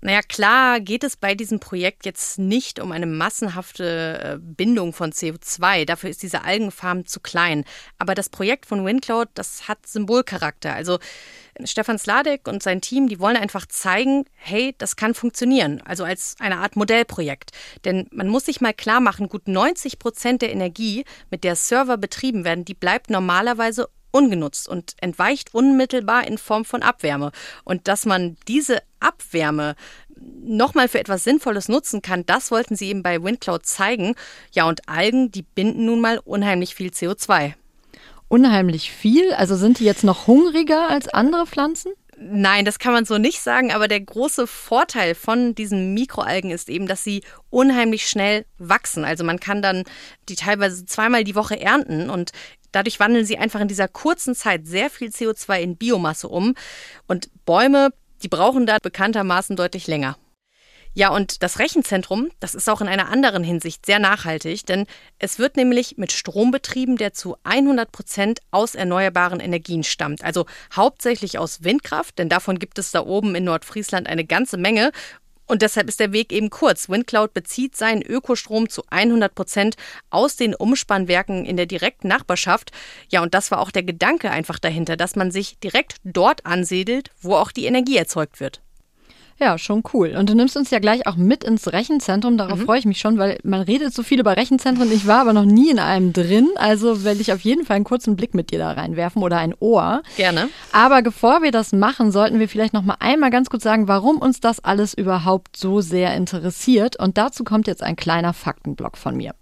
Naja, 0.00 0.22
klar 0.22 0.78
geht 0.78 1.02
es 1.02 1.16
bei 1.16 1.34
diesem 1.34 1.58
Projekt 1.58 2.06
jetzt 2.06 2.38
nicht 2.38 2.78
um 2.78 2.92
eine 2.92 3.06
massenhafte 3.06 4.20
äh, 4.22 4.38
Bindung 4.40 4.92
von 4.92 5.12
CO2. 5.12 5.86
Dafür 5.86 6.10
ist 6.10 6.22
diese 6.22 6.44
Algenfarm 6.44 7.04
zu 7.06 7.18
klein. 7.18 7.64
Aber 7.98 8.14
das 8.14 8.28
Projekt 8.28 8.66
von 8.66 8.84
WindCloud, 8.84 9.28
das 9.34 9.66
hat 9.66 9.86
Symbolcharakter. 9.86 10.72
Also 10.72 11.00
Stefan 11.64 11.98
Sladek 11.98 12.46
und 12.46 12.62
sein 12.62 12.80
Team, 12.80 13.08
die 13.08 13.18
wollen 13.18 13.36
einfach 13.36 13.66
zeigen, 13.66 14.24
hey, 14.34 14.76
das 14.78 14.94
kann 14.94 15.14
funktionieren. 15.14 15.82
Also 15.84 16.04
als 16.04 16.36
eine 16.38 16.58
Art 16.58 16.76
Modellprojekt. 16.76 17.50
Denn 17.84 18.06
man 18.12 18.28
muss 18.28 18.46
sich 18.46 18.60
mal 18.60 18.74
klar 18.74 19.00
machen, 19.00 19.28
gut 19.28 19.48
90 19.48 19.98
Prozent 19.98 20.42
der 20.42 20.52
Energie, 20.52 21.04
mit 21.30 21.42
der 21.42 21.56
Server 21.56 21.96
betrieben 21.96 22.44
werden, 22.44 22.64
die 22.64 22.74
bleibt 22.74 23.10
normalerweise 23.10 23.88
ungenutzt 24.10 24.68
und 24.68 24.94
entweicht 25.00 25.54
unmittelbar 25.54 26.26
in 26.26 26.38
Form 26.38 26.64
von 26.64 26.82
Abwärme. 26.82 27.32
Und 27.64 27.88
dass 27.88 28.06
man 28.06 28.36
diese 28.46 28.78
Abwärme 29.00 29.74
nochmal 30.42 30.88
für 30.88 30.98
etwas 30.98 31.24
Sinnvolles 31.24 31.68
nutzen 31.68 32.02
kann, 32.02 32.26
das 32.26 32.50
wollten 32.50 32.76
sie 32.76 32.88
eben 32.88 33.02
bei 33.02 33.22
WindCloud 33.22 33.66
zeigen. 33.66 34.14
Ja, 34.52 34.68
und 34.68 34.88
Algen, 34.88 35.30
die 35.30 35.42
binden 35.42 35.84
nun 35.84 36.00
mal 36.00 36.18
unheimlich 36.24 36.74
viel 36.74 36.90
CO2. 36.90 37.54
Unheimlich 38.28 38.90
viel? 38.92 39.32
Also 39.32 39.56
sind 39.56 39.78
die 39.78 39.84
jetzt 39.84 40.04
noch 40.04 40.26
hungriger 40.26 40.88
als 40.88 41.08
andere 41.08 41.46
Pflanzen? 41.46 41.92
Nein, 42.20 42.64
das 42.64 42.80
kann 42.80 42.92
man 42.92 43.04
so 43.04 43.16
nicht 43.16 43.40
sagen, 43.40 43.70
aber 43.72 43.86
der 43.86 44.00
große 44.00 44.48
Vorteil 44.48 45.14
von 45.14 45.54
diesen 45.54 45.94
Mikroalgen 45.94 46.50
ist 46.50 46.68
eben, 46.68 46.88
dass 46.88 47.04
sie 47.04 47.22
unheimlich 47.48 48.08
schnell 48.08 48.44
wachsen. 48.58 49.04
Also 49.04 49.22
man 49.22 49.38
kann 49.38 49.62
dann 49.62 49.84
die 50.28 50.34
teilweise 50.34 50.84
zweimal 50.84 51.22
die 51.22 51.36
Woche 51.36 51.60
ernten 51.60 52.10
und 52.10 52.32
Dadurch 52.72 53.00
wandeln 53.00 53.24
sie 53.24 53.38
einfach 53.38 53.60
in 53.60 53.68
dieser 53.68 53.88
kurzen 53.88 54.34
Zeit 54.34 54.66
sehr 54.66 54.90
viel 54.90 55.08
CO2 55.08 55.60
in 55.60 55.76
Biomasse 55.76 56.28
um. 56.28 56.54
Und 57.06 57.30
Bäume, 57.44 57.90
die 58.22 58.28
brauchen 58.28 58.66
da 58.66 58.78
bekanntermaßen 58.82 59.56
deutlich 59.56 59.86
länger. 59.86 60.16
Ja, 60.94 61.10
und 61.10 61.44
das 61.44 61.60
Rechenzentrum, 61.60 62.30
das 62.40 62.56
ist 62.56 62.68
auch 62.68 62.80
in 62.80 62.88
einer 62.88 63.08
anderen 63.08 63.44
Hinsicht 63.44 63.86
sehr 63.86 64.00
nachhaltig, 64.00 64.66
denn 64.66 64.86
es 65.20 65.38
wird 65.38 65.56
nämlich 65.56 65.96
mit 65.96 66.10
Strom 66.10 66.50
betrieben, 66.50 66.96
der 66.96 67.12
zu 67.12 67.36
100 67.44 67.92
Prozent 67.92 68.40
aus 68.50 68.74
erneuerbaren 68.74 69.38
Energien 69.38 69.84
stammt. 69.84 70.24
Also 70.24 70.46
hauptsächlich 70.74 71.38
aus 71.38 71.62
Windkraft, 71.62 72.18
denn 72.18 72.28
davon 72.28 72.58
gibt 72.58 72.78
es 72.78 72.90
da 72.90 73.04
oben 73.04 73.36
in 73.36 73.44
Nordfriesland 73.44 74.08
eine 74.08 74.24
ganze 74.24 74.56
Menge. 74.56 74.90
Und 75.48 75.62
deshalb 75.62 75.88
ist 75.88 75.98
der 75.98 76.12
Weg 76.12 76.32
eben 76.32 76.50
kurz. 76.50 76.88
WindCloud 76.90 77.32
bezieht 77.32 77.74
seinen 77.74 78.02
Ökostrom 78.02 78.68
zu 78.68 78.82
100 78.90 79.34
Prozent 79.34 79.76
aus 80.10 80.36
den 80.36 80.54
Umspannwerken 80.54 81.46
in 81.46 81.56
der 81.56 81.66
direkten 81.66 82.06
Nachbarschaft. 82.06 82.70
Ja, 83.08 83.22
und 83.22 83.32
das 83.32 83.50
war 83.50 83.60
auch 83.60 83.70
der 83.70 83.82
Gedanke 83.82 84.30
einfach 84.30 84.58
dahinter, 84.58 84.96
dass 84.96 85.16
man 85.16 85.30
sich 85.30 85.58
direkt 85.58 85.96
dort 86.04 86.44
ansiedelt, 86.44 87.10
wo 87.20 87.34
auch 87.34 87.50
die 87.50 87.64
Energie 87.64 87.96
erzeugt 87.96 88.40
wird. 88.40 88.60
Ja, 89.40 89.56
schon 89.56 89.84
cool. 89.92 90.16
Und 90.18 90.28
du 90.28 90.34
nimmst 90.34 90.56
uns 90.56 90.70
ja 90.70 90.80
gleich 90.80 91.06
auch 91.06 91.14
mit 91.14 91.44
ins 91.44 91.72
Rechenzentrum. 91.72 92.36
Darauf 92.36 92.58
mhm. 92.58 92.64
freue 92.64 92.78
ich 92.80 92.86
mich 92.86 92.98
schon, 92.98 93.18
weil 93.18 93.38
man 93.44 93.60
redet 93.60 93.94
so 93.94 94.02
viel 94.02 94.18
über 94.18 94.36
Rechenzentren. 94.36 94.90
Ich 94.90 95.06
war 95.06 95.20
aber 95.20 95.32
noch 95.32 95.44
nie 95.44 95.70
in 95.70 95.78
einem 95.78 96.12
drin. 96.12 96.48
Also 96.56 97.04
werde 97.04 97.20
ich 97.20 97.32
auf 97.32 97.40
jeden 97.40 97.64
Fall 97.64 97.76
einen 97.76 97.84
kurzen 97.84 98.16
Blick 98.16 98.34
mit 98.34 98.50
dir 98.50 98.58
da 98.58 98.72
reinwerfen 98.72 99.22
oder 99.22 99.38
ein 99.38 99.54
Ohr. 99.60 100.02
Gerne. 100.16 100.48
Aber 100.72 101.02
bevor 101.02 101.42
wir 101.42 101.52
das 101.52 101.72
machen, 101.72 102.10
sollten 102.10 102.40
wir 102.40 102.48
vielleicht 102.48 102.74
noch 102.74 102.82
mal 102.82 102.96
einmal 102.98 103.30
ganz 103.30 103.48
kurz 103.48 103.62
sagen, 103.62 103.86
warum 103.86 104.18
uns 104.18 104.40
das 104.40 104.58
alles 104.64 104.92
überhaupt 104.92 105.56
so 105.56 105.80
sehr 105.80 106.16
interessiert. 106.16 106.98
Und 106.98 107.16
dazu 107.16 107.44
kommt 107.44 107.68
jetzt 107.68 107.82
ein 107.82 107.94
kleiner 107.94 108.32
Faktenblock 108.32 108.96
von 108.96 109.16
mir. 109.16 109.34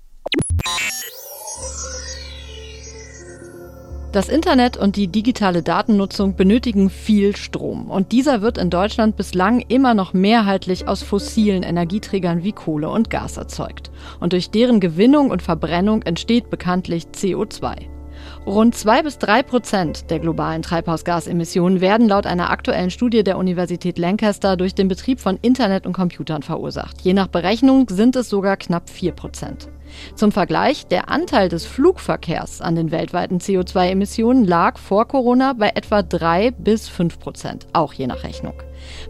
Das 4.17 4.31
Internet 4.31 4.79
und 4.79 4.97
die 4.97 5.09
digitale 5.09 5.63
Datennutzung 5.63 6.37
benötigen 6.37 6.89
viel 6.89 7.37
Strom 7.37 7.91
und 7.91 8.13
dieser 8.13 8.41
wird 8.41 8.57
in 8.57 8.71
Deutschland 8.71 9.19
bislang 9.19 9.61
immer 9.69 9.93
noch 9.93 10.15
mehrheitlich 10.15 10.89
aus 10.89 11.03
fossilen 11.03 11.63
Energieträgern 11.63 12.43
wie 12.43 12.53
Kohle 12.53 12.89
und 12.89 13.11
Gas 13.11 13.37
erzeugt. 13.37 13.91
Und 14.19 14.33
durch 14.33 14.49
deren 14.49 14.81
Gewinnung 14.81 15.29
und 15.29 15.43
Verbrennung 15.43 16.01
entsteht 16.01 16.49
bekanntlich 16.49 17.09
CO2. 17.15 17.75
Rund 18.47 18.75
zwei 18.75 19.03
bis 19.03 19.19
drei 19.19 19.43
Prozent 19.43 20.11
der 20.11 20.21
globalen 20.21 20.63
Treibhausgasemissionen 20.63 21.83
werden 21.83 22.09
laut 22.09 22.25
einer 22.25 22.49
aktuellen 22.49 22.89
Studie 22.89 23.23
der 23.23 23.37
Universität 23.37 23.99
Lancaster 23.99 24.57
durch 24.57 24.75
den 24.75 24.89
Betrieb 24.89 25.21
von 25.21 25.39
Internet 25.43 25.87
und 25.87 25.93
Computern 25.93 26.43
verursacht. 26.43 27.03
Je 27.03 27.13
nach 27.13 27.27
Berechnung 27.27 27.87
sind 27.91 28.17
es 28.17 28.31
sogar 28.31 28.57
knapp 28.57 28.89
vier 28.89 29.13
Prozent. 29.13 29.69
Zum 30.15 30.33
Vergleich, 30.33 30.87
der 30.87 31.11
Anteil 31.11 31.49
des 31.49 31.65
Flugverkehrs 31.67 32.61
an 32.61 32.75
den 32.75 32.91
weltweiten 32.91 33.39
CO2-Emissionen 33.39 34.45
lag 34.45 34.79
vor 34.79 35.07
Corona 35.07 35.53
bei 35.53 35.71
etwa 35.75 36.03
3 36.03 36.53
bis 36.53 36.89
5 36.89 37.19
Prozent, 37.19 37.67
auch 37.73 37.93
je 37.93 38.07
nach 38.07 38.25
Rechnung. 38.25 38.55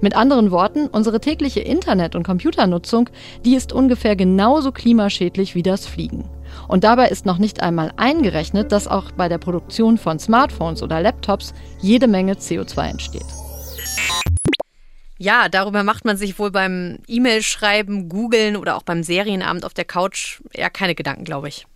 Mit 0.01 0.17
anderen 0.17 0.51
Worten, 0.51 0.89
unsere 0.89 1.21
tägliche 1.21 1.61
Internet- 1.61 2.15
und 2.15 2.23
Computernutzung, 2.23 3.11
die 3.45 3.55
ist 3.55 3.73
ungefähr 3.73 4.17
genauso 4.17 4.73
klimaschädlich 4.73 5.55
wie 5.55 5.63
das 5.63 5.87
Fliegen. 5.87 6.25
Und 6.69 6.85
dabei 6.85 7.09
ist 7.09 7.27
noch 7.27 7.39
nicht 7.39 7.63
einmal 7.63 7.93
eingerechnet, 7.97 8.73
dass 8.73 8.89
auch 8.89 9.11
bei 9.13 9.29
der 9.29 9.39
Produktion 9.39 9.99
von 9.99 10.19
Smartphones 10.19 10.83
oder 10.83 11.01
Laptops 11.01 11.55
jede 11.81 12.07
Menge 12.07 12.35
CO2 12.35 12.91
entsteht. 12.91 13.27
Ja, 15.19 15.49
darüber 15.49 15.83
macht 15.83 16.05
man 16.05 16.17
sich 16.17 16.39
wohl 16.39 16.51
beim 16.51 16.99
E-Mail-Schreiben, 17.07 18.09
Googlen 18.09 18.57
oder 18.57 18.77
auch 18.77 18.83
beim 18.83 19.03
Serienabend 19.03 19.65
auf 19.65 19.75
der 19.75 19.85
Couch 19.85 20.41
eher 20.53 20.71
keine 20.71 20.95
Gedanken, 20.95 21.25
glaube 21.25 21.49
ich. 21.49 21.67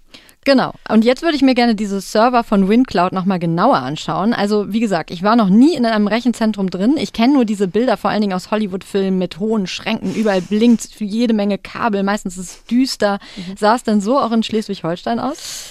Genau. 0.44 0.72
Und 0.88 1.04
jetzt 1.04 1.22
würde 1.22 1.36
ich 1.36 1.42
mir 1.42 1.54
gerne 1.54 1.74
diese 1.74 2.00
Server 2.00 2.44
von 2.44 2.68
WinCloud 2.68 3.12
nochmal 3.12 3.38
genauer 3.38 3.76
anschauen. 3.76 4.32
Also, 4.32 4.72
wie 4.72 4.80
gesagt, 4.80 5.10
ich 5.10 5.22
war 5.22 5.36
noch 5.36 5.50
nie 5.50 5.74
in 5.74 5.84
einem 5.84 6.06
Rechenzentrum 6.06 6.70
drin. 6.70 6.96
Ich 6.96 7.12
kenne 7.12 7.34
nur 7.34 7.44
diese 7.44 7.68
Bilder, 7.68 7.98
vor 7.98 8.10
allen 8.10 8.22
Dingen 8.22 8.32
aus 8.32 8.50
Hollywood-Filmen 8.50 9.18
mit 9.18 9.38
hohen 9.38 9.66
Schränken. 9.66 10.14
Überall 10.14 10.40
blinkt 10.40 10.98
jede 10.98 11.34
Menge 11.34 11.58
Kabel. 11.58 12.02
Meistens 12.02 12.38
ist 12.38 12.50
es 12.50 12.64
düster. 12.64 13.18
Mhm. 13.36 13.56
Sah 13.58 13.74
es 13.74 13.82
denn 13.82 14.00
so 14.00 14.18
auch 14.18 14.32
in 14.32 14.42
Schleswig-Holstein 14.42 15.20
aus? 15.20 15.68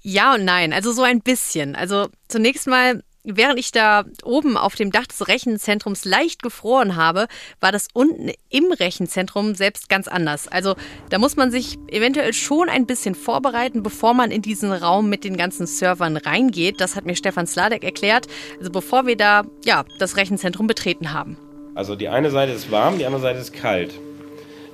Ja 0.00 0.34
und 0.34 0.44
nein. 0.44 0.72
Also 0.72 0.92
so 0.92 1.02
ein 1.02 1.20
bisschen. 1.20 1.74
Also 1.74 2.08
zunächst 2.28 2.68
mal 2.68 3.02
Während 3.26 3.58
ich 3.58 3.72
da 3.72 4.04
oben 4.22 4.58
auf 4.58 4.74
dem 4.74 4.92
Dach 4.92 5.06
des 5.06 5.26
Rechenzentrums 5.28 6.04
leicht 6.04 6.42
gefroren 6.42 6.94
habe, 6.94 7.26
war 7.58 7.72
das 7.72 7.88
unten 7.94 8.30
im 8.50 8.70
Rechenzentrum 8.70 9.54
selbst 9.54 9.88
ganz 9.88 10.08
anders. 10.08 10.46
Also 10.46 10.74
da 11.08 11.18
muss 11.18 11.34
man 11.34 11.50
sich 11.50 11.78
eventuell 11.88 12.34
schon 12.34 12.68
ein 12.68 12.84
bisschen 12.84 13.14
vorbereiten, 13.14 13.82
bevor 13.82 14.12
man 14.12 14.30
in 14.30 14.42
diesen 14.42 14.70
Raum 14.72 15.08
mit 15.08 15.24
den 15.24 15.38
ganzen 15.38 15.66
Servern 15.66 16.18
reingeht. 16.18 16.82
Das 16.82 16.96
hat 16.96 17.06
mir 17.06 17.16
Stefan 17.16 17.46
Sladek 17.46 17.82
erklärt. 17.82 18.26
Also 18.58 18.70
bevor 18.70 19.06
wir 19.06 19.16
da 19.16 19.44
ja 19.64 19.86
das 19.98 20.18
Rechenzentrum 20.18 20.66
betreten 20.66 21.14
haben. 21.14 21.38
Also 21.74 21.96
die 21.96 22.10
eine 22.10 22.30
Seite 22.30 22.52
ist 22.52 22.70
warm, 22.70 22.98
die 22.98 23.06
andere 23.06 23.22
Seite 23.22 23.38
ist 23.38 23.54
kalt. 23.54 23.94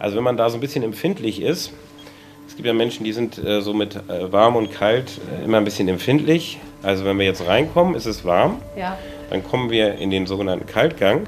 Also 0.01 0.17
wenn 0.17 0.25
man 0.25 0.37
da 0.37 0.51
so 0.51 0.57
ein 0.57 0.61
bisschen 0.61 0.83
empfindlich 0.83 1.41
ist, 1.41 1.73
es 2.49 2.57
gibt 2.57 2.67
ja 2.67 2.73
Menschen, 2.73 3.05
die 3.05 3.13
sind 3.13 3.39
äh, 3.39 3.63
so 3.63 3.73
mit 3.75 3.95
äh, 3.95 4.33
warm 4.33 4.57
und 4.57 4.73
kalt 4.73 5.21
äh, 5.39 5.45
immer 5.45 5.59
ein 5.59 5.65
bisschen 5.65 5.87
empfindlich. 5.87 6.59
Also 6.83 7.05
wenn 7.05 7.19
wir 7.19 7.27
jetzt 7.27 7.47
reinkommen, 7.47 7.95
ist 7.95 8.07
es 8.07 8.25
warm. 8.25 8.61
Ja. 8.77 8.97
Dann 9.29 9.45
kommen 9.45 9.71
wir 9.71 9.95
in 9.97 10.11
den 10.11 10.27
sogenannten 10.27 10.67
Kaltgang. 10.67 11.27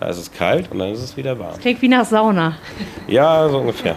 Da 0.00 0.08
ist 0.08 0.18
es 0.18 0.32
kalt 0.32 0.70
und 0.70 0.78
dann 0.78 0.92
ist 0.92 1.02
es 1.02 1.16
wieder 1.16 1.38
warm. 1.38 1.52
Das 1.52 1.60
klingt 1.60 1.80
wie 1.82 1.88
nach 1.88 2.04
Sauna. 2.04 2.58
Ja, 3.06 3.48
so 3.48 3.58
ungefähr. 3.58 3.96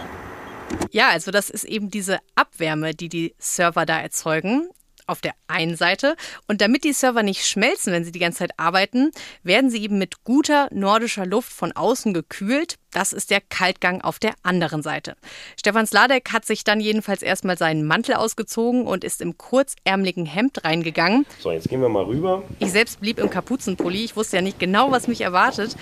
Ja, 0.90 1.08
also 1.10 1.30
das 1.30 1.50
ist 1.50 1.64
eben 1.64 1.90
diese 1.90 2.18
Abwärme, 2.34 2.94
die 2.94 3.08
die 3.08 3.34
Server 3.38 3.86
da 3.86 3.98
erzeugen 3.98 4.68
auf 5.08 5.20
der 5.20 5.32
einen 5.48 5.76
Seite. 5.76 6.14
Und 6.46 6.60
damit 6.60 6.84
die 6.84 6.92
Server 6.92 7.22
nicht 7.22 7.46
schmelzen, 7.46 7.92
wenn 7.92 8.04
sie 8.04 8.12
die 8.12 8.18
ganze 8.18 8.38
Zeit 8.38 8.52
arbeiten, 8.58 9.10
werden 9.42 9.70
sie 9.70 9.82
eben 9.82 9.98
mit 9.98 10.24
guter 10.24 10.68
nordischer 10.70 11.26
Luft 11.26 11.52
von 11.52 11.72
außen 11.72 12.14
gekühlt. 12.14 12.76
Das 12.90 13.12
ist 13.12 13.30
der 13.30 13.40
Kaltgang 13.40 14.00
auf 14.00 14.18
der 14.18 14.32
anderen 14.42 14.82
Seite. 14.82 15.14
Stefan 15.58 15.86
Sladek 15.86 16.32
hat 16.32 16.46
sich 16.46 16.64
dann 16.64 16.80
jedenfalls 16.80 17.22
erstmal 17.22 17.58
seinen 17.58 17.84
Mantel 17.84 18.14
ausgezogen 18.14 18.86
und 18.86 19.04
ist 19.04 19.20
im 19.20 19.36
kurzärmeligen 19.36 20.24
Hemd 20.24 20.64
reingegangen. 20.64 21.26
So, 21.38 21.52
jetzt 21.52 21.68
gehen 21.68 21.82
wir 21.82 21.90
mal 21.90 22.04
rüber. 22.04 22.42
Ich 22.60 22.72
selbst 22.72 23.00
blieb 23.00 23.18
im 23.18 23.28
Kapuzenpulli. 23.28 24.04
Ich 24.04 24.16
wusste 24.16 24.36
ja 24.36 24.42
nicht 24.42 24.58
genau, 24.58 24.90
was 24.90 25.06
mich 25.06 25.20
erwartet. 25.20 25.76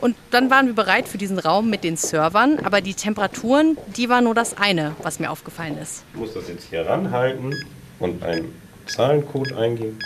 Und 0.00 0.16
dann 0.30 0.50
waren 0.50 0.66
wir 0.66 0.74
bereit 0.74 1.08
für 1.08 1.18
diesen 1.18 1.38
Raum 1.38 1.70
mit 1.70 1.82
den 1.82 1.96
Servern. 1.96 2.58
Aber 2.60 2.80
die 2.82 2.94
Temperaturen, 2.94 3.78
die 3.96 4.08
war 4.08 4.20
nur 4.20 4.34
das 4.34 4.56
eine, 4.56 4.94
was 5.02 5.18
mir 5.18 5.30
aufgefallen 5.30 5.78
ist. 5.78 6.04
Ich 6.12 6.20
muss 6.20 6.34
das 6.34 6.48
jetzt 6.48 6.68
hier 6.68 6.86
ranhalten 6.86 7.54
und 7.98 8.22
ein 8.22 8.52
Zahlencode 8.90 9.52
eingeben. 9.52 9.98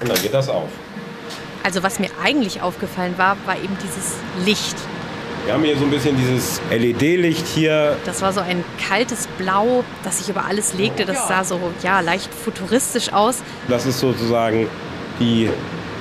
Und 0.00 0.08
dann 0.08 0.20
geht 0.20 0.34
das 0.34 0.48
auf. 0.48 0.68
Also 1.62 1.82
was 1.82 1.98
mir 1.98 2.10
eigentlich 2.22 2.60
aufgefallen 2.60 3.14
war, 3.16 3.36
war 3.46 3.56
eben 3.56 3.76
dieses 3.82 4.14
Licht. 4.44 4.76
Wir 5.44 5.54
haben 5.54 5.64
hier 5.64 5.76
so 5.76 5.84
ein 5.84 5.90
bisschen 5.90 6.16
dieses 6.16 6.60
LED-Licht 6.70 7.46
hier. 7.46 7.96
Das 8.06 8.22
war 8.22 8.32
so 8.32 8.40
ein 8.40 8.64
kaltes 8.86 9.26
Blau, 9.38 9.84
das 10.02 10.18
sich 10.18 10.28
über 10.28 10.44
alles 10.46 10.74
legte. 10.74 11.04
Das 11.04 11.28
sah 11.28 11.44
so 11.44 11.60
ja, 11.82 12.00
leicht 12.00 12.32
futuristisch 12.32 13.12
aus. 13.12 13.42
Das 13.68 13.86
ist 13.86 14.00
sozusagen 14.00 14.68
die 15.20 15.50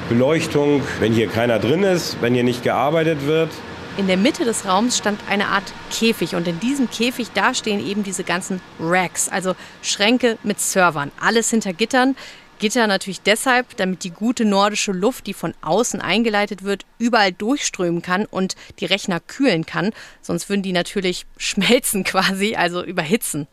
Beleuchtung, 0.10 0.82
wenn 1.00 1.14
hier 1.14 1.28
keiner 1.28 1.60
drin 1.60 1.84
ist, 1.84 2.22
wenn 2.22 2.34
hier 2.34 2.44
nicht 2.44 2.64
gearbeitet 2.64 3.26
wird. 3.26 3.50
In 3.96 4.08
der 4.08 4.18
Mitte 4.18 4.44
des 4.44 4.66
Raums 4.66 4.98
stand 4.98 5.20
eine 5.30 5.50
Art 5.50 5.72
Käfig 5.92 6.34
und 6.34 6.48
in 6.48 6.60
diesem 6.60 6.90
Käfig, 6.90 7.28
da 7.36 7.54
stehen 7.54 7.80
eben 7.80 8.02
diese 8.04 8.24
ganzen 8.24 8.60
Racks, 8.80 9.30
also 9.30 9.56
Schränke 9.84 10.40
mit 10.42 10.60
Servern, 10.60 11.12
alles 11.20 11.52
hinter 11.52 11.74
Gittern. 11.74 12.16
Gitter 12.58 12.88
natürlich 12.88 13.22
deshalb, 13.22 13.78
damit 13.78 14.04
die 14.04 14.10
gute 14.10 14.46
nordische 14.46 14.94
Luft, 14.94 15.28
die 15.28 15.36
von 15.36 15.54
außen 15.62 16.02
eingeleitet 16.02 16.64
wird, 16.64 16.86
überall 16.98 17.32
durchströmen 17.32 18.02
kann 18.02 18.26
und 18.26 18.56
die 18.80 18.86
Rechner 18.86 19.20
kühlen 19.20 19.66
kann. 19.66 19.92
Sonst 20.22 20.50
würden 20.50 20.64
die 20.64 20.74
natürlich 20.74 21.28
schmelzen 21.38 22.04
quasi, 22.04 22.56
also 22.56 22.84
überhitzen. 22.84 23.48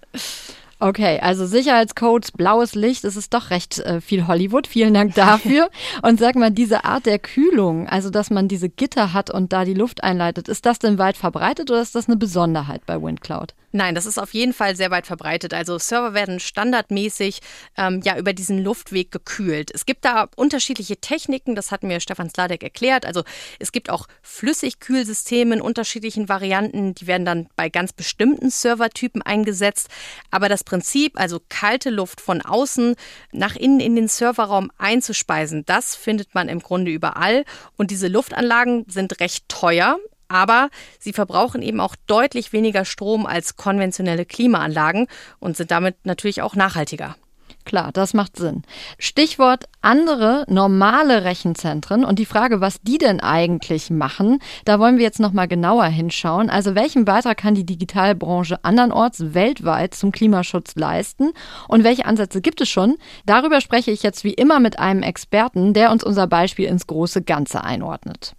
Okay, 0.82 1.20
also 1.20 1.44
Sicherheitscodes, 1.44 2.32
blaues 2.32 2.74
Licht, 2.74 3.04
es 3.04 3.14
ist 3.14 3.34
doch 3.34 3.50
recht 3.50 3.80
äh, 3.80 4.00
viel 4.00 4.26
Hollywood. 4.26 4.66
Vielen 4.66 4.94
Dank 4.94 5.14
dafür. 5.14 5.68
und 6.02 6.18
sag 6.18 6.36
mal, 6.36 6.50
diese 6.50 6.86
Art 6.86 7.04
der 7.04 7.18
Kühlung, 7.18 7.86
also 7.86 8.08
dass 8.08 8.30
man 8.30 8.48
diese 8.48 8.70
Gitter 8.70 9.12
hat 9.12 9.30
und 9.30 9.52
da 9.52 9.66
die 9.66 9.74
Luft 9.74 10.02
einleitet, 10.02 10.48
ist 10.48 10.64
das 10.64 10.78
denn 10.78 10.96
weit 10.96 11.18
verbreitet 11.18 11.70
oder 11.70 11.82
ist 11.82 11.94
das 11.94 12.08
eine 12.08 12.16
Besonderheit 12.16 12.86
bei 12.86 13.00
WindCloud? 13.00 13.54
Nein, 13.72 13.94
das 13.94 14.04
ist 14.04 14.18
auf 14.18 14.34
jeden 14.34 14.52
Fall 14.52 14.74
sehr 14.74 14.90
weit 14.90 15.06
verbreitet. 15.06 15.54
Also 15.54 15.78
Server 15.78 16.12
werden 16.12 16.40
standardmäßig 16.40 17.40
ähm, 17.76 18.00
ja 18.02 18.18
über 18.18 18.32
diesen 18.32 18.62
Luftweg 18.64 19.12
gekühlt. 19.12 19.70
Es 19.72 19.86
gibt 19.86 20.04
da 20.04 20.28
unterschiedliche 20.34 20.96
Techniken, 20.96 21.54
das 21.54 21.70
hat 21.70 21.84
mir 21.84 22.00
Stefan 22.00 22.30
Sladek 22.30 22.64
erklärt. 22.64 23.06
Also 23.06 23.22
es 23.60 23.70
gibt 23.70 23.88
auch 23.88 24.08
Flüssigkühlsysteme 24.22 25.54
in 25.54 25.60
unterschiedlichen 25.60 26.28
Varianten, 26.28 26.96
die 26.96 27.06
werden 27.06 27.24
dann 27.24 27.48
bei 27.54 27.68
ganz 27.68 27.92
bestimmten 27.92 28.50
Servertypen 28.50 29.22
eingesetzt. 29.22 29.88
Aber 30.32 30.48
das 30.48 30.64
Prinzip, 30.64 31.18
also 31.20 31.40
kalte 31.48 31.90
Luft 31.90 32.20
von 32.20 32.42
außen 32.42 32.96
nach 33.30 33.54
innen 33.54 33.78
in 33.78 33.94
den 33.94 34.08
Serverraum 34.08 34.72
einzuspeisen, 34.78 35.64
das 35.66 35.94
findet 35.94 36.34
man 36.34 36.48
im 36.48 36.58
Grunde 36.58 36.90
überall. 36.90 37.44
Und 37.76 37.92
diese 37.92 38.08
Luftanlagen 38.08 38.84
sind 38.88 39.20
recht 39.20 39.48
teuer 39.48 39.96
aber 40.30 40.70
sie 40.98 41.12
verbrauchen 41.12 41.60
eben 41.60 41.80
auch 41.80 41.96
deutlich 42.06 42.52
weniger 42.54 42.86
Strom 42.86 43.26
als 43.26 43.56
konventionelle 43.56 44.24
Klimaanlagen 44.24 45.08
und 45.40 45.56
sind 45.56 45.70
damit 45.70 45.96
natürlich 46.06 46.40
auch 46.40 46.54
nachhaltiger. 46.54 47.16
Klar, 47.64 47.90
das 47.92 48.14
macht 48.14 48.36
Sinn. 48.36 48.62
Stichwort 48.98 49.66
andere 49.82 50.44
normale 50.48 51.24
Rechenzentren 51.24 52.04
und 52.04 52.18
die 52.18 52.26
Frage, 52.26 52.60
was 52.60 52.80
die 52.80 52.98
denn 52.98 53.20
eigentlich 53.20 53.90
machen, 53.90 54.38
da 54.64 54.78
wollen 54.78 54.96
wir 54.96 55.04
jetzt 55.04 55.20
noch 55.20 55.32
mal 55.32 55.46
genauer 55.46 55.84
hinschauen. 55.84 56.48
Also 56.48 56.74
welchen 56.74 57.04
Beitrag 57.04 57.36
kann 57.36 57.54
die 57.54 57.66
Digitalbranche 57.66 58.64
andernorts 58.64 59.34
weltweit 59.34 59.94
zum 59.94 60.10
Klimaschutz 60.10 60.74
leisten 60.74 61.32
und 61.68 61.84
welche 61.84 62.06
Ansätze 62.06 62.40
gibt 62.40 62.60
es 62.60 62.68
schon? 62.68 62.96
Darüber 63.26 63.60
spreche 63.60 63.90
ich 63.90 64.02
jetzt 64.02 64.24
wie 64.24 64.34
immer 64.34 64.58
mit 64.58 64.78
einem 64.78 65.02
Experten, 65.02 65.74
der 65.74 65.90
uns 65.90 66.02
unser 66.02 66.26
Beispiel 66.26 66.66
ins 66.66 66.86
große 66.86 67.22
Ganze 67.22 67.62
einordnet. 67.62 68.34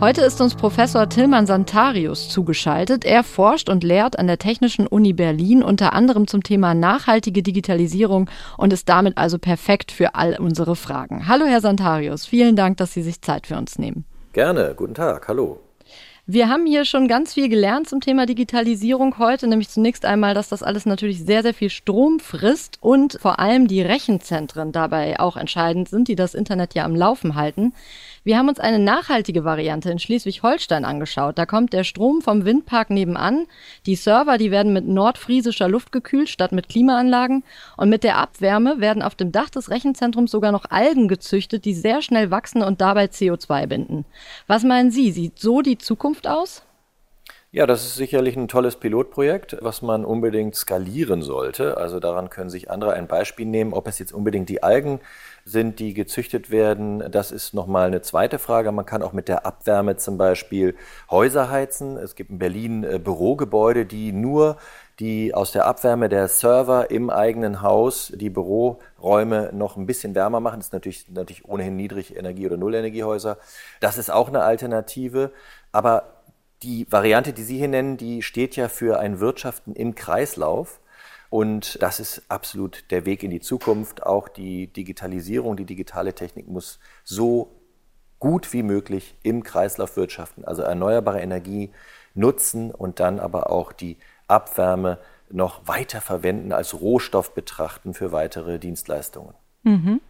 Heute 0.00 0.22
ist 0.22 0.40
uns 0.40 0.54
Professor 0.54 1.10
Tilman 1.10 1.46
Santarius 1.46 2.30
zugeschaltet. 2.30 3.04
Er 3.04 3.22
forscht 3.22 3.68
und 3.68 3.84
lehrt 3.84 4.18
an 4.18 4.28
der 4.28 4.38
Technischen 4.38 4.86
Uni 4.86 5.12
Berlin 5.12 5.62
unter 5.62 5.92
anderem 5.92 6.26
zum 6.26 6.42
Thema 6.42 6.72
nachhaltige 6.72 7.42
Digitalisierung 7.42 8.30
und 8.56 8.72
ist 8.72 8.88
damit 8.88 9.18
also 9.18 9.38
perfekt 9.38 9.92
für 9.92 10.14
all 10.14 10.38
unsere 10.40 10.74
Fragen. 10.74 11.28
Hallo, 11.28 11.44
Herr 11.44 11.60
Santarius. 11.60 12.24
Vielen 12.24 12.56
Dank, 12.56 12.78
dass 12.78 12.94
Sie 12.94 13.02
sich 13.02 13.20
Zeit 13.20 13.46
für 13.46 13.58
uns 13.58 13.78
nehmen. 13.78 14.06
Gerne. 14.32 14.72
Guten 14.74 14.94
Tag. 14.94 15.28
Hallo. 15.28 15.60
Wir 16.32 16.48
haben 16.48 16.64
hier 16.64 16.84
schon 16.84 17.08
ganz 17.08 17.34
viel 17.34 17.48
gelernt 17.48 17.88
zum 17.88 18.00
Thema 18.00 18.24
Digitalisierung 18.24 19.18
heute, 19.18 19.48
nämlich 19.48 19.68
zunächst 19.68 20.04
einmal, 20.04 20.32
dass 20.32 20.48
das 20.48 20.62
alles 20.62 20.86
natürlich 20.86 21.24
sehr, 21.24 21.42
sehr 21.42 21.54
viel 21.54 21.70
Strom 21.70 22.20
frisst 22.20 22.78
und 22.80 23.18
vor 23.20 23.40
allem 23.40 23.66
die 23.66 23.82
Rechenzentren 23.82 24.70
dabei 24.70 25.18
auch 25.18 25.36
entscheidend 25.36 25.88
sind, 25.88 26.08
die 26.08 26.14
das 26.14 26.34
Internet 26.34 26.74
ja 26.74 26.84
am 26.84 26.94
Laufen 26.94 27.34
halten. 27.34 27.74
Wir 28.22 28.36
haben 28.36 28.50
uns 28.50 28.60
eine 28.60 28.78
nachhaltige 28.78 29.44
Variante 29.44 29.90
in 29.90 29.98
Schleswig-Holstein 29.98 30.84
angeschaut. 30.84 31.38
Da 31.38 31.46
kommt 31.46 31.72
der 31.72 31.84
Strom 31.84 32.20
vom 32.20 32.44
Windpark 32.44 32.90
nebenan. 32.90 33.46
Die 33.86 33.94
Server, 33.94 34.36
die 34.36 34.50
werden 34.50 34.74
mit 34.74 34.86
nordfriesischer 34.86 35.68
Luft 35.68 35.90
gekühlt 35.90 36.28
statt 36.28 36.52
mit 36.52 36.68
Klimaanlagen. 36.68 37.44
Und 37.78 37.88
mit 37.88 38.04
der 38.04 38.18
Abwärme 38.18 38.78
werden 38.78 39.02
auf 39.02 39.14
dem 39.14 39.32
Dach 39.32 39.48
des 39.48 39.70
Rechenzentrums 39.70 40.30
sogar 40.30 40.52
noch 40.52 40.66
Algen 40.68 41.08
gezüchtet, 41.08 41.64
die 41.64 41.72
sehr 41.72 42.02
schnell 42.02 42.30
wachsen 42.30 42.62
und 42.62 42.82
dabei 42.82 43.06
CO2 43.06 43.66
binden. 43.66 44.04
Was 44.46 44.64
meinen 44.64 44.90
Sie? 44.90 45.12
Sieht 45.12 45.38
so 45.38 45.62
die 45.62 45.78
Zukunft 45.78 46.28
aus? 46.28 46.62
Ja, 47.52 47.66
das 47.66 47.84
ist 47.84 47.96
sicherlich 47.96 48.36
ein 48.36 48.46
tolles 48.46 48.76
Pilotprojekt, 48.76 49.56
was 49.60 49.82
man 49.82 50.04
unbedingt 50.04 50.54
skalieren 50.54 51.22
sollte. 51.22 51.78
Also 51.78 51.98
daran 51.98 52.30
können 52.30 52.48
sich 52.48 52.70
andere 52.70 52.92
ein 52.92 53.08
Beispiel 53.08 53.44
nehmen. 53.44 53.72
Ob 53.72 53.88
es 53.88 53.98
jetzt 53.98 54.12
unbedingt 54.12 54.48
die 54.48 54.62
Algen 54.62 55.00
sind, 55.44 55.78
die 55.78 55.94
gezüchtet 55.94 56.50
werden, 56.50 57.10
das 57.10 57.32
ist 57.32 57.54
nochmal 57.54 57.86
eine 57.86 58.02
zweite 58.02 58.38
Frage. 58.38 58.72
Man 58.72 58.86
kann 58.86 59.02
auch 59.02 59.12
mit 59.12 59.28
der 59.28 59.46
Abwärme 59.46 59.96
zum 59.96 60.18
Beispiel 60.18 60.76
Häuser 61.10 61.50
heizen. 61.50 61.96
Es 61.96 62.14
gibt 62.14 62.30
in 62.30 62.38
Berlin 62.38 62.84
äh, 62.84 62.98
Bürogebäude, 62.98 63.86
die 63.86 64.12
nur 64.12 64.56
die 65.00 65.32
aus 65.32 65.52
der 65.52 65.64
Abwärme 65.64 66.10
der 66.10 66.28
Server 66.28 66.90
im 66.90 67.08
eigenen 67.08 67.62
Haus 67.62 68.12
die 68.14 68.28
Büroräume 68.28 69.50
noch 69.54 69.76
ein 69.76 69.86
bisschen 69.86 70.14
wärmer 70.14 70.40
machen. 70.40 70.60
Das 70.60 70.66
ist 70.66 70.72
natürlich, 70.74 71.08
natürlich 71.08 71.48
ohnehin 71.48 71.76
Niedrigenergie- 71.76 72.46
oder 72.46 72.58
Nullenergiehäuser. 72.58 73.38
Das 73.80 73.96
ist 73.96 74.10
auch 74.10 74.28
eine 74.28 74.42
Alternative. 74.42 75.32
Aber 75.72 76.20
die 76.62 76.86
Variante, 76.90 77.32
die 77.32 77.42
Sie 77.42 77.56
hier 77.56 77.68
nennen, 77.68 77.96
die 77.96 78.20
steht 78.20 78.56
ja 78.56 78.68
für 78.68 79.00
ein 79.00 79.20
Wirtschaften 79.20 79.72
im 79.72 79.94
Kreislauf. 79.94 80.80
Und 81.30 81.80
das 81.80 82.00
ist 82.00 82.24
absolut 82.28 82.90
der 82.90 83.06
Weg 83.06 83.22
in 83.22 83.30
die 83.30 83.40
Zukunft. 83.40 84.02
Auch 84.02 84.28
die 84.28 84.66
Digitalisierung, 84.66 85.56
die 85.56 85.64
digitale 85.64 86.12
Technik 86.12 86.48
muss 86.48 86.80
so 87.04 87.56
gut 88.18 88.52
wie 88.52 88.64
möglich 88.64 89.16
im 89.22 89.44
Kreislauf 89.44 89.96
wirtschaften, 89.96 90.44
also 90.44 90.62
erneuerbare 90.62 91.20
Energie 91.20 91.70
nutzen 92.14 92.72
und 92.72 93.00
dann 93.00 93.20
aber 93.20 93.50
auch 93.50 93.72
die 93.72 93.96
Abwärme 94.26 94.98
noch 95.30 95.66
weiter 95.66 96.00
verwenden, 96.00 96.52
als 96.52 96.80
Rohstoff 96.80 97.34
betrachten 97.34 97.94
für 97.94 98.12
weitere 98.12 98.58
Dienstleistungen. 98.58 99.34
Mhm. 99.62 100.00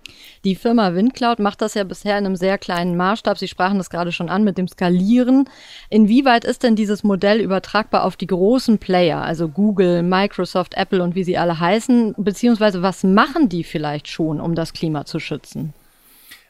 Die 0.45 0.55
Firma 0.55 0.95
Windcloud 0.95 1.41
macht 1.41 1.61
das 1.61 1.75
ja 1.75 1.83
bisher 1.83 2.17
in 2.19 2.25
einem 2.25 2.37
sehr 2.37 2.57
kleinen 2.57 2.97
Maßstab. 2.97 3.37
Sie 3.37 3.49
sprachen 3.49 3.79
das 3.79 3.91
gerade 3.91 4.13
schon 4.13 4.29
an 4.29 4.45
mit 4.45 4.59
dem 4.59 4.69
Skalieren. 4.69 5.49
Inwieweit 5.89 6.45
ist 6.45 6.63
denn 6.63 6.77
dieses 6.77 7.03
Modell 7.03 7.41
übertragbar 7.41 8.05
auf 8.05 8.17
die 8.17 8.29
großen 8.29 8.79
Player, 8.79 9.21
also 9.23 9.49
Google, 9.49 10.03
Microsoft, 10.03 10.75
Apple 10.75 11.03
und 11.03 11.15
wie 11.17 11.25
sie 11.25 11.37
alle 11.37 11.59
heißen? 11.59 12.15
Beziehungsweise 12.17 12.83
was 12.83 13.03
machen 13.03 13.49
die 13.49 13.65
vielleicht 13.65 14.07
schon, 14.07 14.41
um 14.41 14.55
das 14.55 14.73
Klima 14.73 15.05
zu 15.05 15.19
schützen? 15.19 15.75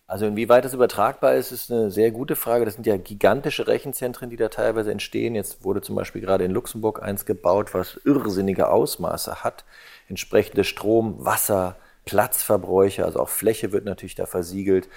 Also 0.06 0.26
inwieweit 0.26 0.64
das 0.64 0.74
übertragbar 0.74 1.36
ist, 1.36 1.52
ist 1.52 1.70
eine 1.70 1.90
sehr 1.92 2.10
gute 2.10 2.34
Frage. 2.34 2.64
Das 2.64 2.74
sind 2.74 2.84
ja 2.84 2.96
gigantische 2.96 3.68
Rechenzentren, 3.68 4.28
die 4.28 4.36
da 4.36 4.48
teilweise 4.48 4.90
entstehen. 4.90 5.36
Jetzt 5.36 5.64
wurde 5.64 5.82
zum 5.82 5.94
Beispiel 5.94 6.20
gerade 6.20 6.44
in 6.44 6.50
Luxemburg 6.50 7.00
eins 7.00 7.24
gebaut, 7.24 7.74
was 7.74 8.00
irrsinnige 8.04 8.68
Ausmaße 8.70 9.44
hat. 9.44 9.64
Entsprechende 10.08 10.64
Strom, 10.64 11.24
Wasser, 11.24 11.76
Platzverbräuche, 12.10 13.04
also 13.04 13.20
auch 13.20 13.28
Fläche 13.28 13.70
wird 13.70 13.84
natürlich 13.84 14.16
da 14.16 14.26
versiegelt. 14.26 14.88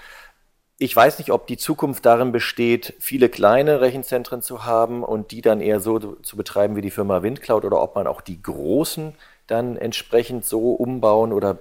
Ich 0.80 0.96
weiß 0.96 1.20
nicht, 1.20 1.32
ob 1.32 1.46
die 1.46 1.58
Zukunft 1.58 2.08
darin 2.08 2.32
besteht, 2.32 2.96
viele 3.00 3.30
kleine 3.30 3.82
Rechenzentren 3.82 4.42
zu 4.42 4.66
haben 4.66 5.04
und 5.04 5.30
die 5.30 5.42
dann 5.42 5.62
eher 5.62 5.80
so 5.80 6.00
zu 6.00 6.36
betreiben 6.36 6.76
wie 6.76 6.82
die 6.82 6.90
Firma 6.90 7.22
Windcloud 7.22 7.66
oder 7.66 7.80
ob 7.84 7.94
man 7.94 8.08
auch 8.08 8.22
die 8.22 8.42
großen 8.42 9.14
dann 9.46 9.78
entsprechend 9.78 10.44
so 10.44 10.72
umbauen 10.72 11.34
oder 11.34 11.60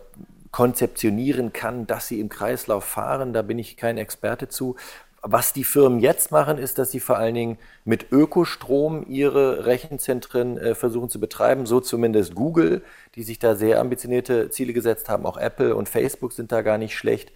konzeptionieren 0.52 1.52
kann, 1.52 1.86
dass 1.86 2.08
sie 2.08 2.18
im 2.18 2.30
Kreislauf 2.30 2.84
fahren. 2.84 3.34
Da 3.34 3.42
bin 3.42 3.58
ich 3.58 3.76
kein 3.76 3.98
Experte 3.98 4.48
zu. 4.48 4.76
Was 5.24 5.52
die 5.52 5.62
Firmen 5.62 6.00
jetzt 6.00 6.32
machen, 6.32 6.58
ist, 6.58 6.78
dass 6.78 6.90
sie 6.90 6.98
vor 6.98 7.16
allen 7.16 7.36
Dingen 7.36 7.58
mit 7.84 8.10
Ökostrom 8.10 9.06
ihre 9.08 9.66
Rechenzentren 9.66 10.58
äh, 10.58 10.74
versuchen 10.74 11.10
zu 11.10 11.20
betreiben. 11.20 11.64
So 11.64 11.78
zumindest 11.78 12.34
Google, 12.34 12.82
die 13.14 13.22
sich 13.22 13.38
da 13.38 13.54
sehr 13.54 13.78
ambitionierte 13.78 14.50
Ziele 14.50 14.72
gesetzt 14.72 15.08
haben. 15.08 15.24
Auch 15.24 15.36
Apple 15.36 15.76
und 15.76 15.88
Facebook 15.88 16.32
sind 16.32 16.50
da 16.50 16.62
gar 16.62 16.76
nicht 16.76 16.96
schlecht. 16.96 17.30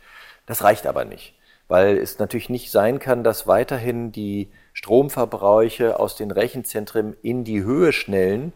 Das 0.47 0.65
reicht 0.65 0.85
aber 0.89 1.05
nicht, 1.05 1.35
weil 1.69 1.97
es 1.97 2.19
natürlich 2.19 2.49
nicht 2.49 2.73
sein 2.73 2.99
kann, 2.99 3.23
dass 3.23 3.47
weiterhin 3.47 4.11
die 4.11 4.51
Stromverbräuche 4.73 6.01
aus 6.01 6.17
den 6.17 6.33
Rechenzentren 6.33 7.17
in 7.23 7.45
die 7.45 7.63
Höhe 7.63 7.93
schnellen, 7.93 8.53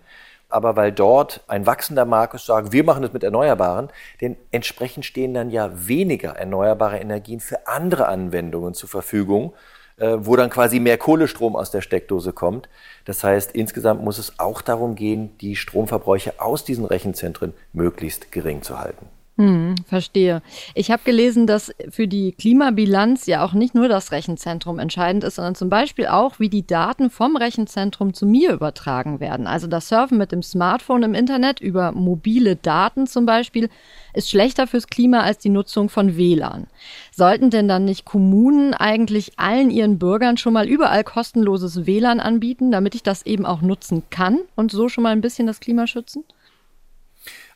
aber 0.50 0.76
weil 0.76 0.92
dort 0.92 1.42
ein 1.46 1.66
wachsender 1.66 2.04
Markt 2.04 2.34
ist, 2.34 2.46
sagen, 2.46 2.72
wir 2.72 2.84
machen 2.84 3.02
das 3.02 3.12
mit 3.12 3.24
Erneuerbaren, 3.24 3.88
denn 4.20 4.36
entsprechend 4.50 5.04
stehen 5.04 5.32
dann 5.34 5.50
ja 5.50 5.70
weniger 5.74 6.30
erneuerbare 6.30 6.98
Energien 6.98 7.40
für 7.40 7.66
andere 7.66 8.08
Anwendungen 8.08 8.74
zur 8.74 8.88
Verfügung, 8.88 9.54
äh, 9.96 10.16
wo 10.18 10.36
dann 10.36 10.50
quasi 10.50 10.80
mehr 10.80 10.98
Kohlestrom 10.98 11.56
aus 11.56 11.70
der 11.70 11.80
Steckdose 11.82 12.32
kommt. 12.32 12.68
Das 13.04 13.22
heißt, 13.22 13.52
insgesamt 13.52 14.02
muss 14.02 14.18
es 14.18 14.38
auch 14.38 14.62
darum 14.62 14.94
gehen, 14.94 15.36
die 15.38 15.56
Stromverbräuche 15.56 16.40
aus 16.40 16.64
diesen 16.64 16.84
Rechenzentren 16.84 17.54
möglichst 17.72 18.32
gering 18.32 18.62
zu 18.62 18.78
halten. 18.78 19.06
Hm, 19.40 19.76
verstehe. 19.86 20.42
Ich 20.74 20.90
habe 20.90 21.00
gelesen, 21.02 21.46
dass 21.46 21.72
für 21.88 22.06
die 22.06 22.32
Klimabilanz 22.32 23.24
ja 23.24 23.42
auch 23.42 23.54
nicht 23.54 23.74
nur 23.74 23.88
das 23.88 24.12
Rechenzentrum 24.12 24.78
entscheidend 24.78 25.24
ist, 25.24 25.36
sondern 25.36 25.54
zum 25.54 25.70
Beispiel 25.70 26.08
auch, 26.08 26.38
wie 26.38 26.50
die 26.50 26.66
Daten 26.66 27.08
vom 27.08 27.36
Rechenzentrum 27.36 28.12
zu 28.12 28.26
mir 28.26 28.52
übertragen 28.52 29.18
werden. 29.18 29.46
Also 29.46 29.66
das 29.66 29.88
Surfen 29.88 30.18
mit 30.18 30.30
dem 30.30 30.42
Smartphone 30.42 31.04
im 31.04 31.14
Internet 31.14 31.58
über 31.58 31.92
mobile 31.92 32.54
Daten 32.54 33.06
zum 33.06 33.24
Beispiel 33.24 33.70
ist 34.12 34.28
schlechter 34.28 34.66
fürs 34.66 34.88
Klima 34.88 35.20
als 35.20 35.38
die 35.38 35.48
Nutzung 35.48 35.88
von 35.88 36.18
WLAN. 36.18 36.66
Sollten 37.10 37.48
denn 37.48 37.66
dann 37.66 37.86
nicht 37.86 38.04
Kommunen 38.04 38.74
eigentlich 38.74 39.38
allen 39.38 39.70
ihren 39.70 39.98
Bürgern 39.98 40.36
schon 40.36 40.52
mal 40.52 40.68
überall 40.68 41.02
kostenloses 41.02 41.86
WLAN 41.86 42.20
anbieten, 42.20 42.70
damit 42.70 42.94
ich 42.94 43.02
das 43.02 43.24
eben 43.24 43.46
auch 43.46 43.62
nutzen 43.62 44.02
kann 44.10 44.40
und 44.54 44.70
so 44.70 44.90
schon 44.90 45.04
mal 45.04 45.12
ein 45.12 45.22
bisschen 45.22 45.46
das 45.46 45.60
Klima 45.60 45.86
schützen? 45.86 46.24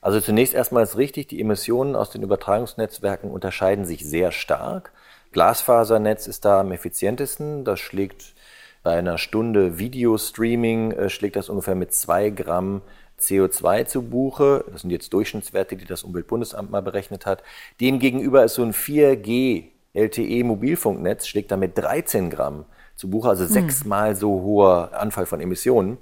Also 0.04 0.20
zunächst 0.20 0.52
erstmal 0.52 0.82
ist 0.82 0.98
richtig, 0.98 1.28
die 1.28 1.40
Emissionen 1.40 1.96
aus 1.96 2.10
den 2.10 2.22
Übertragungsnetzwerken 2.22 3.30
unterscheiden 3.30 3.86
sich 3.86 4.04
sehr 4.04 4.32
stark. 4.32 4.92
Glasfasernetz 5.32 6.26
ist 6.26 6.44
da 6.44 6.60
am 6.60 6.72
effizientesten. 6.72 7.64
Das 7.64 7.80
schlägt 7.80 8.34
bei 8.82 8.98
einer 8.98 9.16
Stunde 9.16 9.78
Videostreaming, 9.78 10.92
äh, 10.92 11.08
schlägt 11.08 11.36
das 11.36 11.48
ungefähr 11.48 11.74
mit 11.74 11.94
zwei 11.94 12.28
Gramm 12.28 12.82
CO2 13.18 13.86
zu 13.86 14.02
Buche. 14.02 14.66
Das 14.70 14.82
sind 14.82 14.90
jetzt 14.90 15.10
Durchschnittswerte, 15.14 15.74
die 15.74 15.86
das 15.86 16.02
Umweltbundesamt 16.02 16.70
mal 16.70 16.82
berechnet 16.82 17.24
hat. 17.24 17.42
Demgegenüber 17.80 18.44
ist 18.44 18.56
so 18.56 18.62
ein 18.62 18.74
4G 18.74 19.70
LTE 19.94 20.44
Mobilfunknetz, 20.44 21.26
schlägt 21.26 21.50
damit 21.50 21.78
13 21.78 22.28
Gramm 22.28 22.66
zu 22.94 23.08
Buche, 23.08 23.30
also 23.30 23.44
hm. 23.44 23.50
sechsmal 23.50 24.16
so 24.16 24.42
hoher 24.42 24.90
Anfall 24.92 25.24
von 25.24 25.40
Emissionen. 25.40 25.96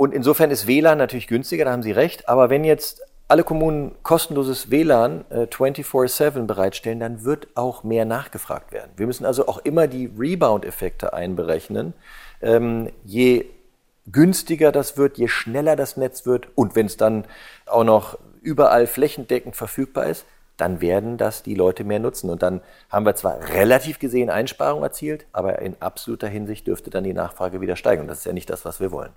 Und 0.00 0.14
insofern 0.14 0.50
ist 0.50 0.66
WLAN 0.66 0.96
natürlich 0.96 1.26
günstiger, 1.26 1.66
da 1.66 1.72
haben 1.72 1.82
Sie 1.82 1.92
recht. 1.92 2.26
Aber 2.26 2.48
wenn 2.48 2.64
jetzt 2.64 3.02
alle 3.28 3.44
Kommunen 3.44 3.94
kostenloses 4.02 4.70
WLAN 4.70 5.26
äh, 5.28 5.42
24-7 5.42 6.46
bereitstellen, 6.46 7.00
dann 7.00 7.22
wird 7.22 7.48
auch 7.54 7.84
mehr 7.84 8.06
nachgefragt 8.06 8.72
werden. 8.72 8.92
Wir 8.96 9.06
müssen 9.06 9.26
also 9.26 9.46
auch 9.46 9.58
immer 9.58 9.88
die 9.88 10.10
Rebound-Effekte 10.18 11.12
einberechnen. 11.12 11.92
Ähm, 12.40 12.88
je 13.04 13.44
günstiger 14.10 14.72
das 14.72 14.96
wird, 14.96 15.18
je 15.18 15.28
schneller 15.28 15.76
das 15.76 15.98
Netz 15.98 16.24
wird 16.24 16.48
und 16.54 16.74
wenn 16.74 16.86
es 16.86 16.96
dann 16.96 17.26
auch 17.66 17.84
noch 17.84 18.18
überall 18.40 18.86
flächendeckend 18.86 19.54
verfügbar 19.54 20.06
ist, 20.06 20.24
dann 20.56 20.80
werden 20.80 21.18
das 21.18 21.42
die 21.42 21.54
Leute 21.54 21.84
mehr 21.84 21.98
nutzen. 21.98 22.30
Und 22.30 22.42
dann 22.42 22.62
haben 22.88 23.04
wir 23.04 23.16
zwar 23.16 23.38
relativ 23.50 23.98
gesehen 23.98 24.30
Einsparungen 24.30 24.82
erzielt, 24.82 25.26
aber 25.34 25.58
in 25.58 25.76
absoluter 25.80 26.28
Hinsicht 26.28 26.66
dürfte 26.68 26.88
dann 26.88 27.04
die 27.04 27.12
Nachfrage 27.12 27.60
wieder 27.60 27.76
steigen. 27.76 28.00
Und 28.00 28.08
das 28.08 28.20
ist 28.20 28.24
ja 28.24 28.32
nicht 28.32 28.48
das, 28.48 28.64
was 28.64 28.80
wir 28.80 28.92
wollen. 28.92 29.12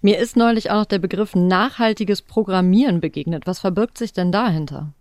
Mir 0.00 0.18
ist 0.18 0.36
neulich 0.36 0.70
auch 0.70 0.76
noch 0.76 0.86
der 0.86 0.98
Begriff 0.98 1.34
nachhaltiges 1.34 2.22
Programmieren 2.22 3.00
begegnet. 3.00 3.46
Was 3.46 3.60
verbirgt 3.60 3.98
sich 3.98 4.12
denn 4.12 4.32
dahinter? 4.32 4.92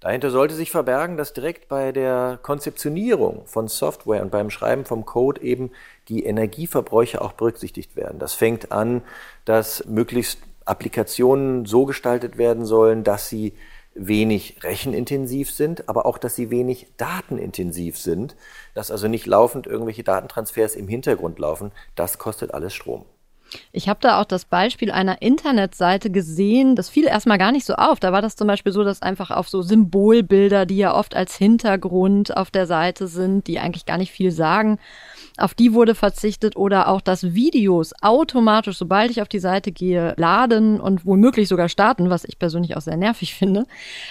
Dahinter 0.00 0.30
sollte 0.30 0.54
sich 0.54 0.70
verbergen, 0.70 1.16
dass 1.16 1.32
direkt 1.32 1.68
bei 1.68 1.90
der 1.90 2.38
Konzeptionierung 2.42 3.46
von 3.46 3.68
Software 3.68 4.20
und 4.20 4.30
beim 4.30 4.50
Schreiben 4.50 4.84
vom 4.84 5.06
Code 5.06 5.40
eben 5.40 5.70
die 6.08 6.24
Energieverbräuche 6.24 7.22
auch 7.22 7.32
berücksichtigt 7.32 7.96
werden. 7.96 8.18
Das 8.18 8.34
fängt 8.34 8.70
an, 8.70 9.02
dass 9.46 9.86
möglichst 9.86 10.40
Applikationen 10.66 11.64
so 11.64 11.86
gestaltet 11.86 12.36
werden 12.36 12.66
sollen, 12.66 13.02
dass 13.02 13.30
sie 13.30 13.54
wenig 13.94 14.58
rechenintensiv 14.62 15.50
sind, 15.50 15.88
aber 15.88 16.04
auch, 16.04 16.18
dass 16.18 16.34
sie 16.34 16.50
wenig 16.50 16.88
datenintensiv 16.96 17.96
sind, 17.96 18.36
dass 18.74 18.90
also 18.90 19.08
nicht 19.08 19.26
laufend 19.26 19.66
irgendwelche 19.66 20.02
Datentransfers 20.02 20.74
im 20.74 20.88
Hintergrund 20.88 21.38
laufen. 21.38 21.70
Das 21.94 22.18
kostet 22.18 22.52
alles 22.52 22.74
Strom. 22.74 23.06
Ich 23.72 23.88
habe 23.88 24.00
da 24.00 24.20
auch 24.20 24.24
das 24.24 24.44
Beispiel 24.44 24.90
einer 24.90 25.22
Internetseite 25.22 26.10
gesehen, 26.10 26.76
das 26.76 26.88
fiel 26.88 27.06
erstmal 27.06 27.38
gar 27.38 27.52
nicht 27.52 27.64
so 27.64 27.74
auf. 27.74 28.00
Da 28.00 28.12
war 28.12 28.22
das 28.22 28.36
zum 28.36 28.46
Beispiel 28.46 28.72
so, 28.72 28.84
dass 28.84 29.02
einfach 29.02 29.30
auf 29.30 29.48
so 29.48 29.62
Symbolbilder, 29.62 30.66
die 30.66 30.76
ja 30.76 30.94
oft 30.94 31.14
als 31.14 31.36
Hintergrund 31.36 32.36
auf 32.36 32.50
der 32.50 32.66
Seite 32.66 33.06
sind, 33.06 33.46
die 33.46 33.58
eigentlich 33.58 33.86
gar 33.86 33.98
nicht 33.98 34.12
viel 34.12 34.30
sagen, 34.30 34.78
auf 35.36 35.54
die 35.54 35.72
wurde 35.72 35.94
verzichtet 35.96 36.56
oder 36.56 36.88
auch, 36.88 37.00
dass 37.00 37.34
Videos 37.34 37.92
automatisch, 38.00 38.78
sobald 38.78 39.10
ich 39.10 39.20
auf 39.20 39.28
die 39.28 39.40
Seite 39.40 39.72
gehe, 39.72 40.14
laden 40.16 40.80
und 40.80 41.04
womöglich 41.04 41.48
sogar 41.48 41.68
starten, 41.68 42.08
was 42.08 42.24
ich 42.24 42.38
persönlich 42.38 42.76
auch 42.76 42.80
sehr 42.80 42.96
nervig 42.96 43.34
finde. 43.34 43.66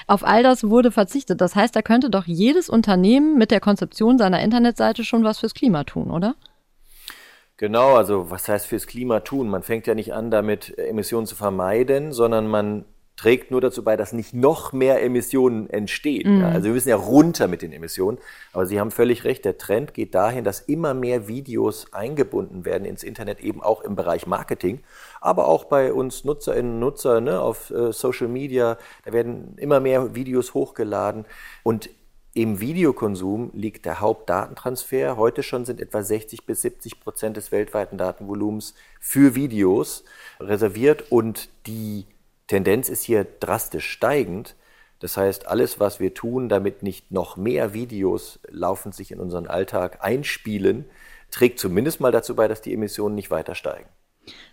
Auf 0.06 0.25
all 0.25 0.43
das 0.43 0.65
wurde 0.65 0.91
verzichtet. 0.91 1.39
Das 1.39 1.56
heißt, 1.56 1.75
da 1.75 1.82
könnte 1.82 2.10
doch 2.10 2.25
jedes 2.25 2.69
Unternehmen 2.69 3.38
mit 3.38 3.51
der 3.51 3.62
Konzeption 3.62 4.17
seiner 4.17 4.41
Internetseite 4.41 5.06
schon 5.06 5.23
was 5.23 5.39
fürs 5.39 5.53
Klima 5.53 5.86
tun, 5.86 6.12
oder? 6.12 6.36
Genau, 7.57 7.95
also 7.95 8.31
was 8.31 8.47
heißt 8.47 8.65
fürs 8.65 8.87
Klima 8.87 9.19
tun? 9.19 9.47
Man 9.47 9.63
fängt 9.63 9.87
ja 9.87 9.95
nicht 9.95 10.13
an, 10.13 10.31
damit 10.31 10.77
Emissionen 10.77 11.27
zu 11.27 11.35
vermeiden, 11.35 12.11
sondern 12.11 12.47
man 12.47 12.85
trägt 13.15 13.51
nur 13.51 13.61
dazu 13.61 13.83
bei, 13.83 13.95
dass 13.95 14.11
nicht 14.11 14.33
noch 14.33 14.73
mehr 14.73 15.03
Emissionen 15.03 15.69
entstehen. 15.69 16.35
Mhm. 16.35 16.41
Ja, 16.41 16.49
also 16.49 16.65
wir 16.65 16.73
müssen 16.73 16.89
ja 16.89 16.95
runter 16.95 17.47
mit 17.47 17.61
den 17.61 17.71
Emissionen. 17.71 18.17
Aber 18.53 18.65
Sie 18.65 18.79
haben 18.79 18.89
völlig 18.89 19.23
recht, 19.23 19.45
der 19.45 19.57
Trend 19.57 19.93
geht 19.93 20.15
dahin, 20.15 20.43
dass 20.43 20.61
immer 20.61 20.93
mehr 20.93 21.27
Videos 21.27 21.93
eingebunden 21.93 22.65
werden 22.65 22.85
ins 22.85 23.03
Internet, 23.03 23.39
eben 23.39 23.61
auch 23.61 23.81
im 23.81 23.95
Bereich 23.95 24.25
Marketing, 24.25 24.81
aber 25.21 25.47
auch 25.47 25.65
bei 25.65 25.93
uns 25.93 26.23
Nutzerinnen 26.23 26.73
und 26.73 26.79
Nutzern 26.79 27.25
ne, 27.25 27.39
auf 27.39 27.69
äh, 27.69 27.93
Social 27.93 28.27
Media. 28.27 28.77
Da 29.05 29.13
werden 29.13 29.55
immer 29.57 29.79
mehr 29.79 30.15
Videos 30.15 30.55
hochgeladen. 30.55 31.25
Und 31.61 31.89
im 32.35 32.59
Videokonsum 32.59 33.51
liegt 33.53 33.85
der 33.85 33.99
Hauptdatentransfer. 33.99 35.17
Heute 35.17 35.43
schon 35.43 35.65
sind 35.65 35.79
etwa 35.79 36.01
60 36.01 36.45
bis 36.45 36.61
70 36.61 36.99
Prozent 36.99 37.37
des 37.37 37.51
weltweiten 37.51 37.97
Datenvolumens 37.97 38.73
für 38.99 39.35
Videos 39.35 40.03
reserviert 40.39 41.11
und 41.11 41.49
die 41.67 42.05
Tendenz 42.47 42.89
ist 42.89 43.03
hier 43.03 43.23
drastisch 43.39 43.89
steigend. 43.89 44.55
Das 44.99 45.15
heißt, 45.15 45.47
alles, 45.47 45.79
was 45.79 45.99
wir 45.99 46.13
tun, 46.13 46.49
damit 46.49 46.81
nicht 46.81 47.11
noch 47.11 47.37
mehr 47.37 47.73
Videos 47.73 48.39
laufend 48.49 48.95
sich 48.95 49.11
in 49.11 49.19
unseren 49.19 49.45
Alltag 49.45 49.99
einspielen, 50.01 50.85
trägt 51.29 51.59
zumindest 51.59 51.99
mal 51.99 52.11
dazu 52.11 52.35
bei, 52.35 52.47
dass 52.47 52.61
die 52.61 52.73
Emissionen 52.73 53.13
nicht 53.13 53.29
weiter 53.29 53.53
steigen. 53.53 53.89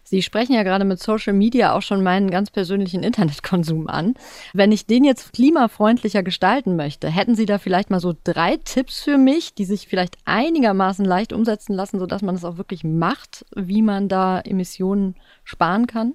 Sie 0.02 0.22
sprechen 0.22 0.54
ja 0.54 0.64
gerade 0.64 0.84
mit 0.84 1.00
Social 1.00 1.32
Media 1.32 1.72
auch 1.74 1.82
schon 1.82 2.02
meinen 2.02 2.30
ganz 2.30 2.50
persönlichen 2.50 3.02
Internetkonsum 3.02 3.86
an. 3.86 4.14
Wenn 4.52 4.72
ich 4.72 4.86
den 4.86 5.04
jetzt 5.04 5.32
klimafreundlicher 5.32 6.22
gestalten 6.22 6.74
möchte, 6.74 7.08
hätten 7.08 7.36
Sie 7.36 7.46
da 7.46 7.58
vielleicht 7.58 7.90
mal 7.90 8.00
so 8.00 8.14
drei 8.24 8.56
Tipps 8.56 9.02
für 9.02 9.18
mich, 9.18 9.54
die 9.54 9.64
sich 9.64 9.86
vielleicht 9.86 10.16
einigermaßen 10.24 11.04
leicht 11.04 11.32
umsetzen 11.32 11.74
lassen, 11.74 12.00
sodass 12.00 12.22
man 12.22 12.34
es 12.34 12.44
auch 12.44 12.56
wirklich 12.56 12.82
macht, 12.82 13.44
wie 13.54 13.82
man 13.82 14.08
da 14.08 14.40
Emissionen 14.40 15.14
sparen 15.44 15.86
kann? 15.86 16.14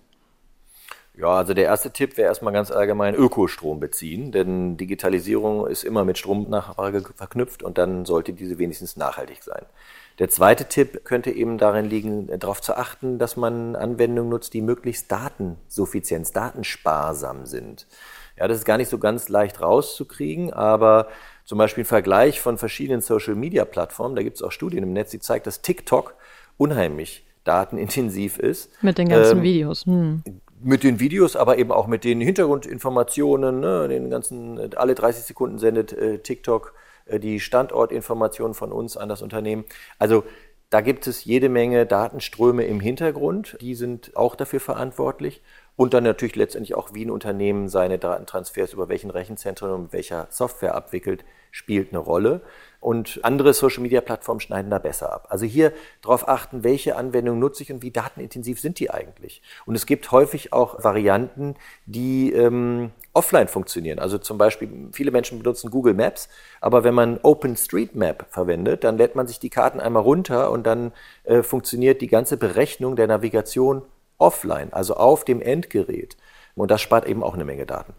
Ja, 1.17 1.29
also 1.29 1.53
der 1.53 1.63
erste 1.65 1.91
Tipp 1.91 2.17
wäre 2.17 2.27
erstmal 2.27 2.51
ganz 2.51 2.71
allgemein 2.71 3.15
Ökostrom 3.15 3.79
beziehen, 3.79 4.31
denn 4.31 4.75
Digitalisierung 4.75 5.65
ist 5.65 5.83
immer 5.83 6.03
mit 6.03 6.17
Stromnachfrage 6.17 7.03
verknüpft 7.15 7.63
und 7.63 7.77
dann 7.77 8.05
sollte 8.05 8.33
diese 8.33 8.57
wenigstens 8.57 8.97
nachhaltig 8.97 9.41
sein. 9.41 9.65
Der 10.19 10.29
zweite 10.29 10.65
Tipp 10.65 11.05
könnte 11.05 11.31
eben 11.31 11.57
darin 11.57 11.85
liegen, 11.85 12.27
darauf 12.39 12.61
zu 12.61 12.75
achten, 12.75 13.17
dass 13.17 13.37
man 13.37 13.75
Anwendungen 13.75 14.29
nutzt, 14.29 14.53
die 14.53 14.61
möglichst 14.61 15.11
Datensuffizienz, 15.11 16.31
datensparsam 16.31 17.45
sind. 17.45 17.87
Ja, 18.37 18.47
das 18.47 18.59
ist 18.59 18.65
gar 18.65 18.77
nicht 18.77 18.89
so 18.89 18.97
ganz 18.97 19.29
leicht 19.29 19.61
rauszukriegen, 19.61 20.51
aber 20.51 21.07
zum 21.45 21.57
Beispiel 21.57 21.83
ein 21.83 21.87
Vergleich 21.87 22.41
von 22.41 22.57
verschiedenen 22.57 23.01
Social-Media-Plattformen, 23.01 24.15
da 24.15 24.23
gibt 24.23 24.37
es 24.37 24.41
auch 24.41 24.51
Studien 24.51 24.83
im 24.83 24.91
Netz, 24.91 25.11
die 25.11 25.19
zeigt, 25.19 25.47
dass 25.47 25.61
TikTok 25.61 26.15
unheimlich 26.57 27.25
datenintensiv 27.45 28.39
ist. 28.39 28.71
Mit 28.81 28.97
den 28.97 29.07
ganzen 29.07 29.37
ähm, 29.37 29.43
Videos. 29.43 29.85
Hm 29.85 30.23
mit 30.65 30.83
den 30.83 30.99
Videos, 30.99 31.35
aber 31.35 31.59
eben 31.59 31.71
auch 31.71 31.85
mit 31.85 32.03
den 32.03 32.19
Hintergrundinformationen, 32.19 33.59
ne, 33.59 33.87
den 33.87 34.09
ganzen, 34.09 34.75
alle 34.75 34.95
30 34.95 35.23
Sekunden 35.23 35.59
sendet 35.59 35.93
äh, 35.93 36.17
TikTok 36.17 36.73
äh, 37.05 37.19
die 37.19 37.39
Standortinformationen 37.39 38.55
von 38.55 38.71
uns 38.71 38.97
an 38.97 39.07
das 39.07 39.21
Unternehmen. 39.21 39.65
Also 39.99 40.23
da 40.71 40.81
gibt 40.81 41.05
es 41.05 41.23
jede 41.23 41.49
Menge 41.49 41.85
Datenströme 41.85 42.65
im 42.65 42.79
Hintergrund, 42.79 43.57
die 43.61 43.75
sind 43.75 44.17
auch 44.17 44.35
dafür 44.35 44.59
verantwortlich. 44.59 45.43
Und 45.75 45.93
dann 45.93 46.03
natürlich 46.03 46.35
letztendlich 46.35 46.73
auch, 46.73 46.93
wie 46.93 47.05
ein 47.05 47.11
Unternehmen 47.11 47.69
seine 47.69 47.99
Datentransfers 47.99 48.73
über 48.73 48.89
welchen 48.89 49.11
Rechenzentren 49.11 49.71
und 49.71 49.93
welcher 49.93 50.27
Software 50.31 50.73
abwickelt, 50.73 51.25
spielt 51.51 51.89
eine 51.89 51.99
Rolle 51.99 52.41
und 52.79 53.19
andere 53.23 53.53
Social-Media-Plattformen 53.53 54.39
schneiden 54.39 54.71
da 54.71 54.79
besser 54.79 55.11
ab. 55.11 55.27
Also 55.29 55.45
hier 55.45 55.73
darauf 56.01 56.27
achten, 56.27 56.63
welche 56.63 56.95
Anwendungen 56.95 57.39
nutze 57.39 57.63
ich 57.63 57.71
und 57.71 57.81
wie 57.81 57.91
datenintensiv 57.91 58.59
sind 58.59 58.79
die 58.79 58.91
eigentlich. 58.91 59.41
Und 59.65 59.75
es 59.75 59.85
gibt 59.85 60.11
häufig 60.11 60.53
auch 60.53 60.83
Varianten, 60.83 61.55
die 61.85 62.31
ähm, 62.31 62.91
offline 63.13 63.47
funktionieren. 63.47 63.99
Also 63.99 64.17
zum 64.17 64.37
Beispiel, 64.37 64.69
viele 64.91 65.11
Menschen 65.11 65.39
benutzen 65.39 65.71
Google 65.71 65.93
Maps, 65.93 66.29
aber 66.61 66.83
wenn 66.83 66.93
man 66.93 67.19
OpenStreetMap 67.21 68.27
verwendet, 68.29 68.83
dann 68.83 68.97
lädt 68.97 69.15
man 69.15 69.27
sich 69.27 69.39
die 69.39 69.49
Karten 69.49 69.79
einmal 69.79 70.03
runter 70.03 70.51
und 70.51 70.67
dann 70.67 70.91
äh, 71.23 71.41
funktioniert 71.41 72.01
die 72.01 72.07
ganze 72.07 72.37
Berechnung 72.37 72.95
der 72.95 73.07
Navigation 73.07 73.81
offline, 74.17 74.71
also 74.71 74.95
auf 74.95 75.25
dem 75.25 75.41
Endgerät. 75.41 76.17
Und 76.55 76.71
das 76.71 76.81
spart 76.81 77.05
eben 77.05 77.23
auch 77.23 77.33
eine 77.33 77.45
Menge 77.45 77.65
Daten. 77.65 77.93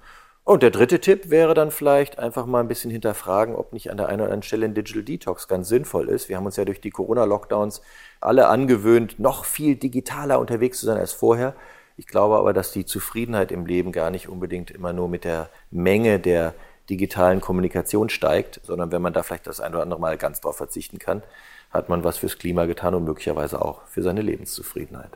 Und 0.46 0.62
der 0.62 0.70
dritte 0.70 1.00
Tipp 1.00 1.28
wäre 1.28 1.54
dann 1.54 1.72
vielleicht 1.72 2.20
einfach 2.20 2.46
mal 2.46 2.60
ein 2.60 2.68
bisschen 2.68 2.92
hinterfragen, 2.92 3.56
ob 3.56 3.72
nicht 3.72 3.90
an 3.90 3.96
der 3.96 4.06
einen 4.06 4.20
oder 4.20 4.26
anderen 4.26 4.44
Stelle 4.44 4.66
ein 4.66 4.74
Digital 4.74 5.02
Detox 5.02 5.48
ganz 5.48 5.68
sinnvoll 5.68 6.08
ist. 6.08 6.28
Wir 6.28 6.36
haben 6.36 6.46
uns 6.46 6.54
ja 6.54 6.64
durch 6.64 6.80
die 6.80 6.92
Corona-Lockdowns 6.92 7.82
alle 8.20 8.46
angewöhnt, 8.46 9.18
noch 9.18 9.44
viel 9.44 9.74
digitaler 9.74 10.38
unterwegs 10.38 10.78
zu 10.78 10.86
sein 10.86 10.98
als 10.98 11.12
vorher. 11.12 11.56
Ich 11.96 12.06
glaube 12.06 12.36
aber, 12.36 12.52
dass 12.52 12.70
die 12.70 12.86
Zufriedenheit 12.86 13.50
im 13.50 13.66
Leben 13.66 13.90
gar 13.90 14.10
nicht 14.10 14.28
unbedingt 14.28 14.70
immer 14.70 14.92
nur 14.92 15.08
mit 15.08 15.24
der 15.24 15.50
Menge 15.72 16.20
der 16.20 16.54
digitalen 16.88 17.40
Kommunikation 17.40 18.08
steigt, 18.08 18.60
sondern 18.62 18.92
wenn 18.92 19.02
man 19.02 19.12
da 19.12 19.24
vielleicht 19.24 19.48
das 19.48 19.58
ein 19.58 19.72
oder 19.72 19.82
andere 19.82 19.98
Mal 19.98 20.16
ganz 20.16 20.40
drauf 20.40 20.58
verzichten 20.58 21.00
kann, 21.00 21.24
hat 21.72 21.88
man 21.88 22.04
was 22.04 22.18
fürs 22.18 22.38
Klima 22.38 22.66
getan 22.66 22.94
und 22.94 23.02
möglicherweise 23.02 23.60
auch 23.60 23.84
für 23.88 24.02
seine 24.04 24.22
Lebenszufriedenheit. 24.22 25.10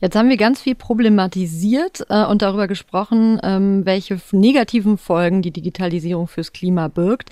Jetzt 0.00 0.14
haben 0.14 0.28
wir 0.28 0.36
ganz 0.36 0.60
viel 0.60 0.76
problematisiert 0.76 2.06
äh, 2.08 2.24
und 2.24 2.42
darüber 2.42 2.68
gesprochen, 2.68 3.40
ähm, 3.42 3.84
welche 3.84 4.20
negativen 4.30 4.96
Folgen 4.96 5.42
die 5.42 5.50
Digitalisierung 5.50 6.28
fürs 6.28 6.52
Klima 6.52 6.86
birgt. 6.86 7.30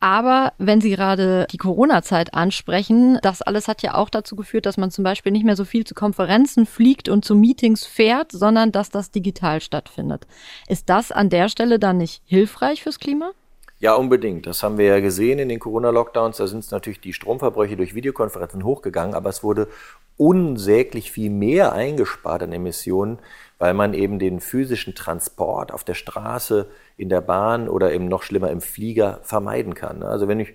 Aber 0.00 0.52
wenn 0.58 0.80
Sie 0.80 0.90
gerade 0.90 1.46
die 1.52 1.58
Corona-Zeit 1.58 2.34
ansprechen, 2.34 3.20
das 3.22 3.40
alles 3.40 3.68
hat 3.68 3.82
ja 3.82 3.94
auch 3.94 4.10
dazu 4.10 4.34
geführt, 4.34 4.66
dass 4.66 4.76
man 4.76 4.90
zum 4.90 5.04
Beispiel 5.04 5.30
nicht 5.30 5.44
mehr 5.44 5.54
so 5.54 5.64
viel 5.64 5.84
zu 5.84 5.94
Konferenzen 5.94 6.66
fliegt 6.66 7.08
und 7.08 7.24
zu 7.24 7.36
Meetings 7.36 7.86
fährt, 7.86 8.32
sondern 8.32 8.72
dass 8.72 8.90
das 8.90 9.12
digital 9.12 9.60
stattfindet. 9.60 10.26
Ist 10.66 10.88
das 10.88 11.12
an 11.12 11.30
der 11.30 11.48
Stelle 11.48 11.78
dann 11.78 11.98
nicht 11.98 12.20
hilfreich 12.24 12.82
fürs 12.82 12.98
Klima? 12.98 13.30
Ja, 13.78 13.94
unbedingt. 13.94 14.46
Das 14.46 14.64
haben 14.64 14.76
wir 14.76 14.86
ja 14.86 15.00
gesehen 15.00 15.38
in 15.38 15.48
den 15.48 15.60
Corona-Lockdowns. 15.60 16.36
Da 16.36 16.48
sind 16.48 16.68
natürlich 16.72 17.00
die 17.00 17.12
Stromverbräuche 17.12 17.76
durch 17.76 17.94
Videokonferenzen 17.94 18.64
hochgegangen, 18.64 19.14
aber 19.14 19.30
es 19.30 19.44
wurde 19.44 19.68
unsäglich 20.16 21.10
viel 21.10 21.30
mehr 21.30 21.72
eingespart 21.72 22.42
an 22.42 22.52
Emissionen, 22.52 23.18
weil 23.58 23.74
man 23.74 23.94
eben 23.94 24.18
den 24.18 24.40
physischen 24.40 24.94
Transport 24.94 25.72
auf 25.72 25.84
der 25.84 25.94
Straße, 25.94 26.68
in 26.96 27.08
der 27.08 27.20
Bahn 27.20 27.68
oder 27.68 27.92
eben 27.92 28.06
noch 28.06 28.22
schlimmer 28.22 28.50
im 28.50 28.60
Flieger 28.60 29.20
vermeiden 29.22 29.74
kann. 29.74 30.02
Also 30.02 30.28
wenn 30.28 30.40
ich 30.40 30.54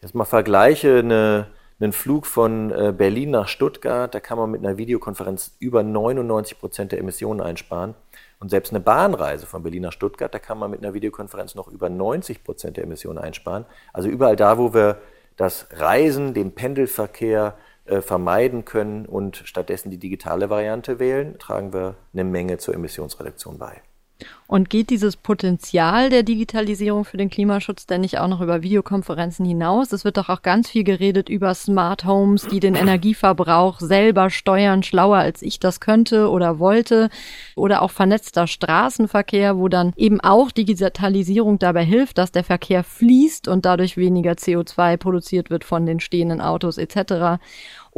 jetzt 0.00 0.14
mal 0.14 0.24
vergleiche, 0.24 0.98
eine, 0.98 1.48
einen 1.80 1.92
Flug 1.92 2.26
von 2.26 2.70
äh, 2.70 2.92
Berlin 2.96 3.30
nach 3.30 3.48
Stuttgart, 3.48 4.14
da 4.14 4.20
kann 4.20 4.38
man 4.38 4.50
mit 4.50 4.64
einer 4.64 4.78
Videokonferenz 4.78 5.56
über 5.58 5.82
99 5.82 6.58
Prozent 6.58 6.92
der 6.92 6.98
Emissionen 6.98 7.40
einsparen. 7.40 7.94
Und 8.40 8.50
selbst 8.50 8.72
eine 8.72 8.80
Bahnreise 8.80 9.46
von 9.46 9.62
Berlin 9.62 9.82
nach 9.82 9.92
Stuttgart, 9.92 10.32
da 10.32 10.38
kann 10.38 10.58
man 10.58 10.70
mit 10.70 10.82
einer 10.82 10.94
Videokonferenz 10.94 11.54
noch 11.54 11.68
über 11.68 11.88
90 11.88 12.44
Prozent 12.44 12.76
der 12.76 12.84
Emissionen 12.84 13.18
einsparen. 13.18 13.64
Also 13.92 14.08
überall 14.08 14.36
da, 14.36 14.58
wo 14.58 14.74
wir 14.74 15.00
das 15.36 15.68
Reisen, 15.72 16.34
den 16.34 16.54
Pendelverkehr 16.54 17.56
vermeiden 18.02 18.64
können 18.64 19.06
und 19.06 19.42
stattdessen 19.44 19.90
die 19.90 19.98
digitale 19.98 20.50
Variante 20.50 20.98
wählen, 20.98 21.38
tragen 21.38 21.72
wir 21.72 21.96
eine 22.12 22.24
Menge 22.24 22.58
zur 22.58 22.74
Emissionsreduktion 22.74 23.58
bei. 23.58 23.82
Und 24.46 24.70
geht 24.70 24.88
dieses 24.88 25.16
Potenzial 25.16 26.08
der 26.08 26.22
Digitalisierung 26.22 27.04
für 27.04 27.18
den 27.18 27.28
Klimaschutz 27.28 27.86
denn 27.86 28.00
nicht 28.00 28.18
auch 28.18 28.28
noch 28.28 28.40
über 28.40 28.62
Videokonferenzen 28.62 29.44
hinaus? 29.44 29.92
Es 29.92 30.04
wird 30.04 30.16
doch 30.16 30.30
auch 30.30 30.40
ganz 30.40 30.70
viel 30.70 30.84
geredet 30.84 31.28
über 31.28 31.54
Smart 31.54 32.06
Homes, 32.06 32.46
die 32.46 32.58
den 32.58 32.74
Energieverbrauch 32.74 33.78
selber 33.78 34.30
steuern, 34.30 34.82
schlauer 34.82 35.18
als 35.18 35.42
ich 35.42 35.60
das 35.60 35.80
könnte 35.80 36.30
oder 36.30 36.58
wollte. 36.58 37.10
Oder 37.56 37.82
auch 37.82 37.90
vernetzter 37.90 38.46
Straßenverkehr, 38.46 39.58
wo 39.58 39.68
dann 39.68 39.92
eben 39.96 40.20
auch 40.20 40.50
Digitalisierung 40.50 41.58
dabei 41.58 41.84
hilft, 41.84 42.16
dass 42.16 42.32
der 42.32 42.44
Verkehr 42.44 42.84
fließt 42.84 43.48
und 43.48 43.66
dadurch 43.66 43.98
weniger 43.98 44.32
CO2 44.32 44.96
produziert 44.96 45.50
wird 45.50 45.64
von 45.64 45.84
den 45.84 46.00
stehenden 46.00 46.40
Autos 46.40 46.78
etc 46.78 47.38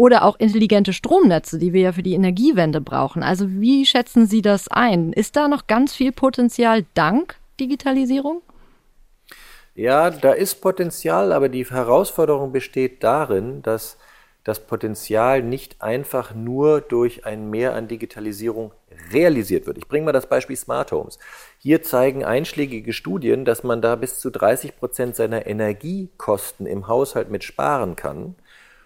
oder 0.00 0.24
auch 0.24 0.40
intelligente 0.40 0.94
Stromnetze, 0.94 1.58
die 1.58 1.74
wir 1.74 1.82
ja 1.82 1.92
für 1.92 2.02
die 2.02 2.14
Energiewende 2.14 2.80
brauchen. 2.80 3.22
Also 3.22 3.50
wie 3.50 3.84
schätzen 3.84 4.24
Sie 4.24 4.40
das 4.40 4.66
ein? 4.66 5.12
Ist 5.12 5.36
da 5.36 5.46
noch 5.46 5.66
ganz 5.66 5.94
viel 5.94 6.10
Potenzial 6.10 6.86
dank 6.94 7.36
Digitalisierung? 7.60 8.40
Ja, 9.74 10.08
da 10.08 10.32
ist 10.32 10.62
Potenzial, 10.62 11.34
aber 11.34 11.50
die 11.50 11.66
Herausforderung 11.66 12.50
besteht 12.50 13.04
darin, 13.04 13.60
dass 13.60 13.98
das 14.42 14.60
Potenzial 14.60 15.42
nicht 15.42 15.82
einfach 15.82 16.34
nur 16.34 16.80
durch 16.80 17.26
ein 17.26 17.50
Mehr 17.50 17.74
an 17.74 17.86
Digitalisierung 17.86 18.72
realisiert 19.12 19.66
wird. 19.66 19.76
Ich 19.76 19.86
bringe 19.86 20.06
mal 20.06 20.12
das 20.12 20.30
Beispiel 20.30 20.56
Smart 20.56 20.92
Homes. 20.92 21.18
Hier 21.58 21.82
zeigen 21.82 22.24
einschlägige 22.24 22.94
Studien, 22.94 23.44
dass 23.44 23.64
man 23.64 23.82
da 23.82 23.96
bis 23.96 24.18
zu 24.18 24.30
30 24.30 24.78
Prozent 24.78 25.14
seiner 25.14 25.46
Energiekosten 25.46 26.64
im 26.64 26.88
Haushalt 26.88 27.30
mit 27.30 27.44
sparen 27.44 27.96
kann. 27.96 28.34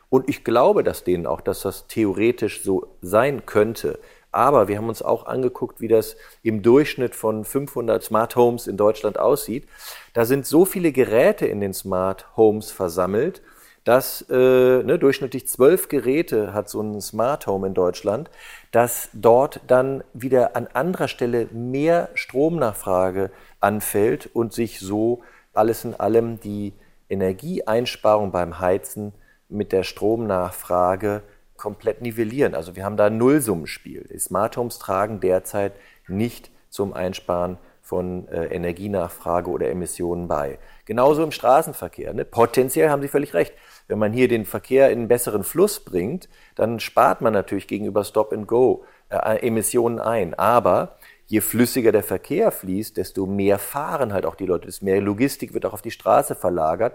Und 0.09 0.29
ich 0.29 0.45
glaube 0.45 0.83
dass 0.85 1.05
denen 1.05 1.27
auch, 1.27 1.41
dass 1.41 1.63
das 1.63 1.87
theoretisch 1.87 2.63
so 2.63 2.87
sein 3.01 3.47
könnte. 3.47 3.99
Aber 4.35 4.67
wir 4.67 4.79
haben 4.79 4.89
uns 4.89 5.01
auch 5.01 5.27
angeguckt, 5.27 5.81
wie 5.81 5.87
das 5.87 6.17
im 6.43 6.61
Durchschnitt 6.63 7.15
von 7.15 7.45
500 7.45 8.03
Smart 8.03 8.35
Homes 8.35 8.67
in 8.67 8.77
Deutschland 8.77 9.17
aussieht. 9.19 9.69
Da 10.13 10.25
sind 10.25 10.45
so 10.45 10.65
viele 10.65 10.91
Geräte 10.91 11.47
in 11.47 11.61
den 11.61 11.73
Smart 11.73 12.37
Homes 12.37 12.73
versammelt, 12.73 13.43
dass 13.85 14.27
äh, 14.31 14.35
ne, 14.83 14.99
durchschnittlich 14.99 15.47
zwölf 15.47 15.89
Geräte 15.89 16.53
hat 16.53 16.69
so 16.69 16.81
ein 16.81 17.01
Smart 17.01 17.47
Home 17.47 17.69
in 17.69 17.75
Deutschland, 17.75 18.31
dass 18.73 19.11
dort 19.13 19.61
dann 19.69 20.03
wieder 20.15 20.57
an 20.57 20.67
anderer 20.73 21.07
Stelle 21.07 21.47
mehr 21.53 22.09
Stromnachfrage 22.15 23.31
anfällt 23.61 24.31
und 24.33 24.53
sich 24.53 24.81
so 24.81 25.23
alles 25.53 25.85
in 25.85 25.95
allem 25.95 26.41
die 26.41 26.73
Energieeinsparung 27.09 28.33
beim 28.33 28.59
Heizen 28.59 29.13
mit 29.55 29.73
der 29.73 29.83
Stromnachfrage 29.83 31.23
komplett 31.57 32.03
nivellieren. 32.03 32.55
Also 32.55 32.77
wir 32.77 32.85
haben 32.85 32.97
da 32.97 33.07
ein 33.07 33.19
Nullsummenspiel. 33.19 34.09
Die 34.13 34.19
Smart 34.19 34.57
Homes 34.57 34.79
tragen 34.79 35.21
derzeit 35.21 35.73
nicht 36.09 36.51
zum 36.69 36.93
Einsparen 36.93 37.59
von 37.81 38.29
äh, 38.29 38.47
Energienachfrage 38.47 39.51
oder 39.51 39.71
Emissionen 39.71 40.27
bei. 40.27 40.59
Genauso 40.87 41.23
im 41.23 41.31
Straßenverkehr. 41.31 42.15
Ne? 42.15 42.25
Potenziell 42.25 42.89
haben 42.89 43.03
Sie 43.03 43.09
völlig 43.09 43.35
recht. 43.35 43.53
Wenn 43.89 43.99
man 43.99 44.13
hier 44.13 44.27
den 44.27 44.47
Verkehr 44.47 44.91
in 44.91 45.01
einen 45.01 45.09
besseren 45.09 45.45
Fluss 45.45 45.81
bringt, 45.81 46.29
dann 46.55 46.81
spart 46.81 47.21
man 47.21 47.35
natürlich 47.35 47.69
gegenüber 47.69 48.05
Stop 48.05 48.33
and 48.33 48.49
Go 48.49 48.85
äh, 49.11 49.47
Emissionen 49.47 50.01
ein. 50.01 50.35
Aber 50.35 50.97
je 51.27 51.43
flüssiger 51.43 51.93
der 51.93 52.03
Verkehr 52.03 52.51
fließt, 52.51 52.97
desto 52.97 53.27
mehr 53.27 53.59
fahren 53.59 54.15
halt 54.15 54.25
auch 54.25 54.35
die 54.35 54.47
Leute, 54.47 54.67
desto 54.67 54.85
mehr 54.87 55.01
Logistik 55.03 55.53
wird 55.53 55.67
auch 55.67 55.75
auf 55.75 55.83
die 55.83 55.91
Straße 55.91 56.35
verlagert. 56.35 56.95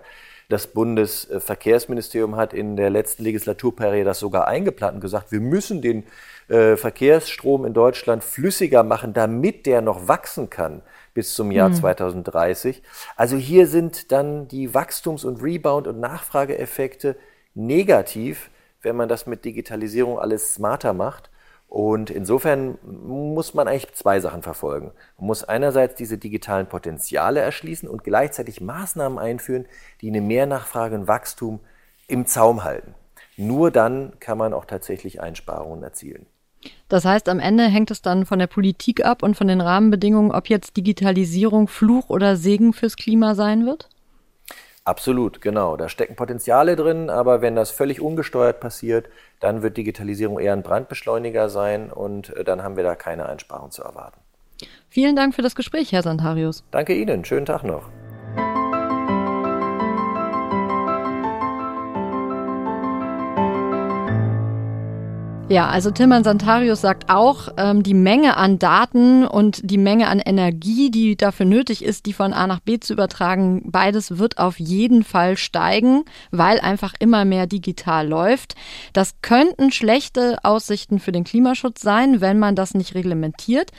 Das 0.50 0.66
Bundesverkehrsministerium 0.66 2.36
hat 2.36 2.54
in 2.54 2.76
der 2.76 2.90
letzten 2.90 3.24
Legislaturperiode 3.24 4.04
das 4.04 4.18
sogar 4.18 4.48
eingeplant 4.48 4.96
und 4.96 5.02
gesagt, 5.02 5.32
wir 5.32 5.42
müssen 5.42 5.84
den 5.84 6.06
äh, 6.48 6.76
Verkehrsstrom 6.76 7.66
in 7.66 7.74
Deutschland 7.74 8.24
flüssiger 8.24 8.82
machen, 8.82 9.14
damit 9.14 9.68
der 9.68 9.82
noch 9.82 10.08
wachsen 10.08 10.50
kann 10.50 10.82
bis 11.14 11.36
zum 11.36 11.52
Jahr 11.52 11.70
mhm. 11.70 11.76
2030. 11.76 12.82
Also 13.16 13.38
hier 13.38 13.68
sind 13.68 14.12
dann 14.12 14.48
die 14.48 14.74
Wachstums- 14.74 15.24
und 15.24 15.44
Rebound- 15.44 15.88
und 15.88 16.00
Nachfrageeffekte 16.00 17.16
negativ, 17.54 18.50
wenn 18.82 18.96
man 18.96 19.08
das 19.08 19.28
mit 19.28 19.46
Digitalisierung 19.46 20.18
alles 20.18 20.56
smarter 20.56 20.94
macht. 20.94 21.30
Und 21.70 22.10
insofern 22.10 22.80
muss 22.84 23.54
man 23.54 23.68
eigentlich 23.68 23.94
zwei 23.94 24.20
Sachen 24.20 24.42
verfolgen. 24.42 24.92
Man 25.20 25.28
muss 25.28 25.44
einerseits 25.44 25.94
diese 25.94 26.18
digitalen 26.18 26.66
Potenziale 26.66 27.42
erschließen 27.42 27.88
und 27.88 28.04
gleichzeitig 28.04 28.60
Maßnahmen 28.60 29.20
einführen, 29.20 29.68
die 30.02 30.08
eine 30.08 30.22
Mehernachfrage 30.22 30.96
und 30.96 31.08
Wachstum 31.08 31.60
im 32.08 32.26
Zaum 32.26 32.64
halten. 32.64 32.96
Nur 33.38 33.70
dann 33.70 34.14
kann 34.20 34.40
man 34.40 34.54
auch 34.54 34.66
tatsächlich 34.66 35.22
Einsparungen 35.22 35.84
erzielen. 35.84 36.26
Das 36.90 37.06
heißt, 37.06 37.30
am 37.30 37.40
Ende 37.40 37.66
hängt 37.66 37.92
es 37.92 38.02
dann 38.02 38.26
von 38.26 38.40
der 38.40 38.48
Politik 38.48 39.06
ab 39.06 39.22
und 39.22 39.38
von 39.38 39.48
den 39.48 39.62
Rahmenbedingungen, 39.62 40.32
ob 40.32 40.50
jetzt 40.50 40.76
Digitalisierung 40.76 41.68
Fluch 41.68 42.10
oder 42.10 42.36
Segen 42.36 42.74
fürs 42.74 42.96
Klima 42.96 43.36
sein 43.36 43.68
wird? 43.68 43.90
Absolut, 44.86 45.42
genau. 45.42 45.78
Da 45.78 45.90
stecken 45.90 46.16
Potenziale 46.16 46.76
drin, 46.76 47.10
aber 47.10 47.42
wenn 47.42 47.56
das 47.56 47.72
völlig 47.72 48.02
ungesteuert 48.02 48.60
passiert, 48.60 49.10
dann 49.40 49.62
wird 49.62 49.78
Digitalisierung 49.78 50.40
eher 50.40 50.54
ein 50.54 50.64
Brandbeschleuniger 50.64 51.50
sein 51.50 51.92
und 51.92 52.36
äh, 52.36 52.44
dann 52.44 52.64
haben 52.64 52.76
wir 52.76 52.84
da 52.84 52.96
keine 52.96 53.28
Einsparung 53.28 53.72
zu 53.72 53.84
erwarten. 53.84 54.20
Vielen 54.90 55.16
Dank 55.16 55.36
für 55.36 55.42
das 55.42 55.56
Gespräch, 55.56 55.92
Herr 55.92 56.04
Santarius. 56.04 56.64
Danke 56.72 56.94
Ihnen. 56.94 57.24
Schönen 57.24 57.46
Tag 57.46 57.64
noch. 57.64 57.90
Ja, 65.50 65.68
also 65.68 65.90
Tilman 65.90 66.24
Santarius 66.24 66.82
sagt 66.82 67.10
auch, 67.10 67.48
ähm, 67.58 67.82
die 67.82 67.96
Menge 67.96 68.38
an 68.38 68.60
Daten 68.60 69.26
und 69.26 69.62
die 69.64 69.80
Menge 69.80 70.08
an 70.08 70.20
Energie, 70.20 70.92
die 70.92 71.18
dafür 71.18 71.48
nötig 71.48 71.84
ist, 71.84 72.06
die 72.06 72.14
von 72.14 72.34
A 72.34 72.46
nach 72.46 72.60
B 72.60 72.80
zu 72.80 72.94
übertragen, 72.94 73.64
beides 73.66 74.20
wird 74.20 74.38
auf 74.38 74.60
jeden 74.60 75.04
Fall 75.04 75.38
steigen, 75.38 76.04
weil 76.30 76.60
einfach 76.60 76.94
immer 77.00 77.26
mehr 77.26 77.48
digital 77.48 78.08
läuft. 78.08 78.54
Das 78.94 79.16
könnten 79.24 79.72
schlechte 79.72 80.38
Aussichten 80.44 81.00
für 81.00 81.12
den 81.12 81.24
Klimaschutz 81.24 81.82
sein, 81.82 82.22
wenn 82.22 82.38
man 82.38 82.56
das 82.56 82.76
nicht 82.76 82.94
reglementiert. 82.94 83.72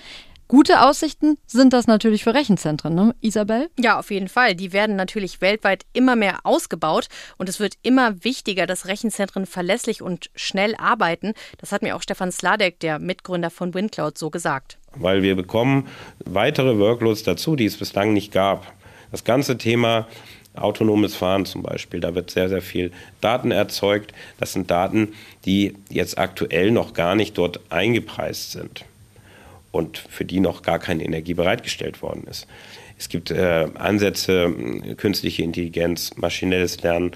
Gute 0.51 0.83
Aussichten 0.83 1.39
sind 1.47 1.73
das 1.73 1.87
natürlich 1.87 2.25
für 2.25 2.35
Rechenzentren, 2.35 2.93
ne, 2.93 3.15
Isabel? 3.21 3.71
Ja, 3.79 4.01
auf 4.01 4.11
jeden 4.11 4.27
Fall. 4.27 4.57
Die 4.57 4.73
werden 4.73 4.97
natürlich 4.97 5.41
weltweit 5.41 5.87
immer 5.93 6.17
mehr 6.17 6.41
ausgebaut 6.43 7.07
und 7.39 7.49
es 7.49 7.61
wird 7.61 7.75
immer 7.85 8.25
wichtiger, 8.25 8.67
dass 8.67 8.89
Rechenzentren 8.89 9.47
verlässlich 9.47 10.03
und 10.03 10.29
schnell 10.35 10.75
arbeiten. 10.75 11.35
Das 11.59 11.71
hat 11.71 11.83
mir 11.83 11.95
auch 11.95 12.03
Stefan 12.03 12.33
Sladek, 12.33 12.81
der 12.81 12.99
Mitgründer 12.99 13.51
von 13.51 13.75
WindCloud, 13.75 14.19
so 14.19 14.29
gesagt. 14.29 14.79
Weil 14.97 15.23
wir 15.23 15.37
bekommen 15.37 15.87
weitere 16.25 16.81
Workloads 16.81 17.23
dazu, 17.23 17.55
die 17.55 17.67
es 17.67 17.77
bislang 17.77 18.13
nicht 18.13 18.33
gab. 18.33 18.73
Das 19.13 19.23
ganze 19.23 19.57
Thema 19.57 20.09
autonomes 20.55 21.15
Fahren 21.15 21.47
zum 21.47 21.63
Beispiel. 21.63 22.01
Da 22.01 22.17
wird 22.17 22.33
sehr, 22.33 22.49
sehr 22.49 22.61
viel 22.61 22.91
Daten 23.21 23.53
erzeugt. 23.53 24.13
Das 24.41 24.53
sind 24.53 24.69
Daten, 24.69 25.15
die 25.45 25.77
jetzt 25.91 26.19
aktuell 26.19 26.73
noch 26.73 26.93
gar 26.93 27.15
nicht 27.15 27.39
dort 27.39 27.61
eingepreist 27.71 28.51
sind 28.51 28.85
und 29.73 29.99
für 29.99 30.25
die 30.25 30.41
noch 30.41 30.63
gar 30.63 30.79
keine 30.79 31.05
Energie 31.05 31.35
bereitgestellt 31.35 32.03
worden 32.03 32.25
ist. 32.29 32.47
Es 32.99 33.09
gibt 33.09 33.31
äh, 33.31 33.69
Ansätze, 33.75 34.53
künstliche 34.97 35.43
Intelligenz, 35.43 36.17
maschinelles 36.17 36.83
Lernen, 36.83 37.13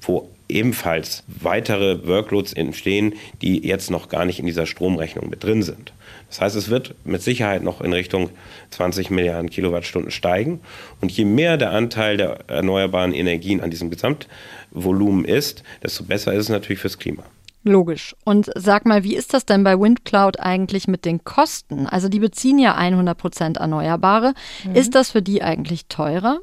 wo 0.00 0.30
ebenfalls 0.48 1.24
weitere 1.26 2.06
Workloads 2.06 2.52
entstehen, 2.52 3.14
die 3.42 3.66
jetzt 3.66 3.90
noch 3.90 4.08
gar 4.08 4.24
nicht 4.24 4.38
in 4.38 4.46
dieser 4.46 4.66
Stromrechnung 4.66 5.28
mit 5.28 5.44
drin 5.44 5.62
sind. 5.62 5.92
Das 6.28 6.40
heißt, 6.40 6.56
es 6.56 6.68
wird 6.68 6.94
mit 7.04 7.22
Sicherheit 7.22 7.62
noch 7.62 7.80
in 7.80 7.92
Richtung 7.92 8.30
20 8.70 9.10
Milliarden 9.10 9.50
Kilowattstunden 9.50 10.10
steigen. 10.10 10.60
Und 11.00 11.10
je 11.12 11.24
mehr 11.24 11.56
der 11.56 11.70
Anteil 11.70 12.16
der 12.16 12.40
erneuerbaren 12.48 13.14
Energien 13.14 13.60
an 13.60 13.70
diesem 13.70 13.90
Gesamtvolumen 13.90 15.24
ist, 15.24 15.62
desto 15.82 16.04
besser 16.04 16.32
ist 16.32 16.44
es 16.44 16.48
natürlich 16.48 16.80
fürs 16.80 16.98
Klima. 16.98 17.24
Logisch. 17.64 18.14
Und 18.24 18.50
sag 18.54 18.86
mal, 18.86 19.02
wie 19.02 19.16
ist 19.16 19.34
das 19.34 19.44
denn 19.44 19.64
bei 19.64 19.78
WindCloud 19.78 20.40
eigentlich 20.40 20.88
mit 20.88 21.04
den 21.04 21.24
Kosten? 21.24 21.86
Also 21.86 22.08
die 22.08 22.20
beziehen 22.20 22.58
ja 22.58 22.74
100 22.74 23.18
Prozent 23.18 23.56
Erneuerbare. 23.58 24.34
Mhm. 24.64 24.74
Ist 24.74 24.94
das 24.94 25.10
für 25.10 25.22
die 25.22 25.42
eigentlich 25.42 25.86
teurer? 25.86 26.38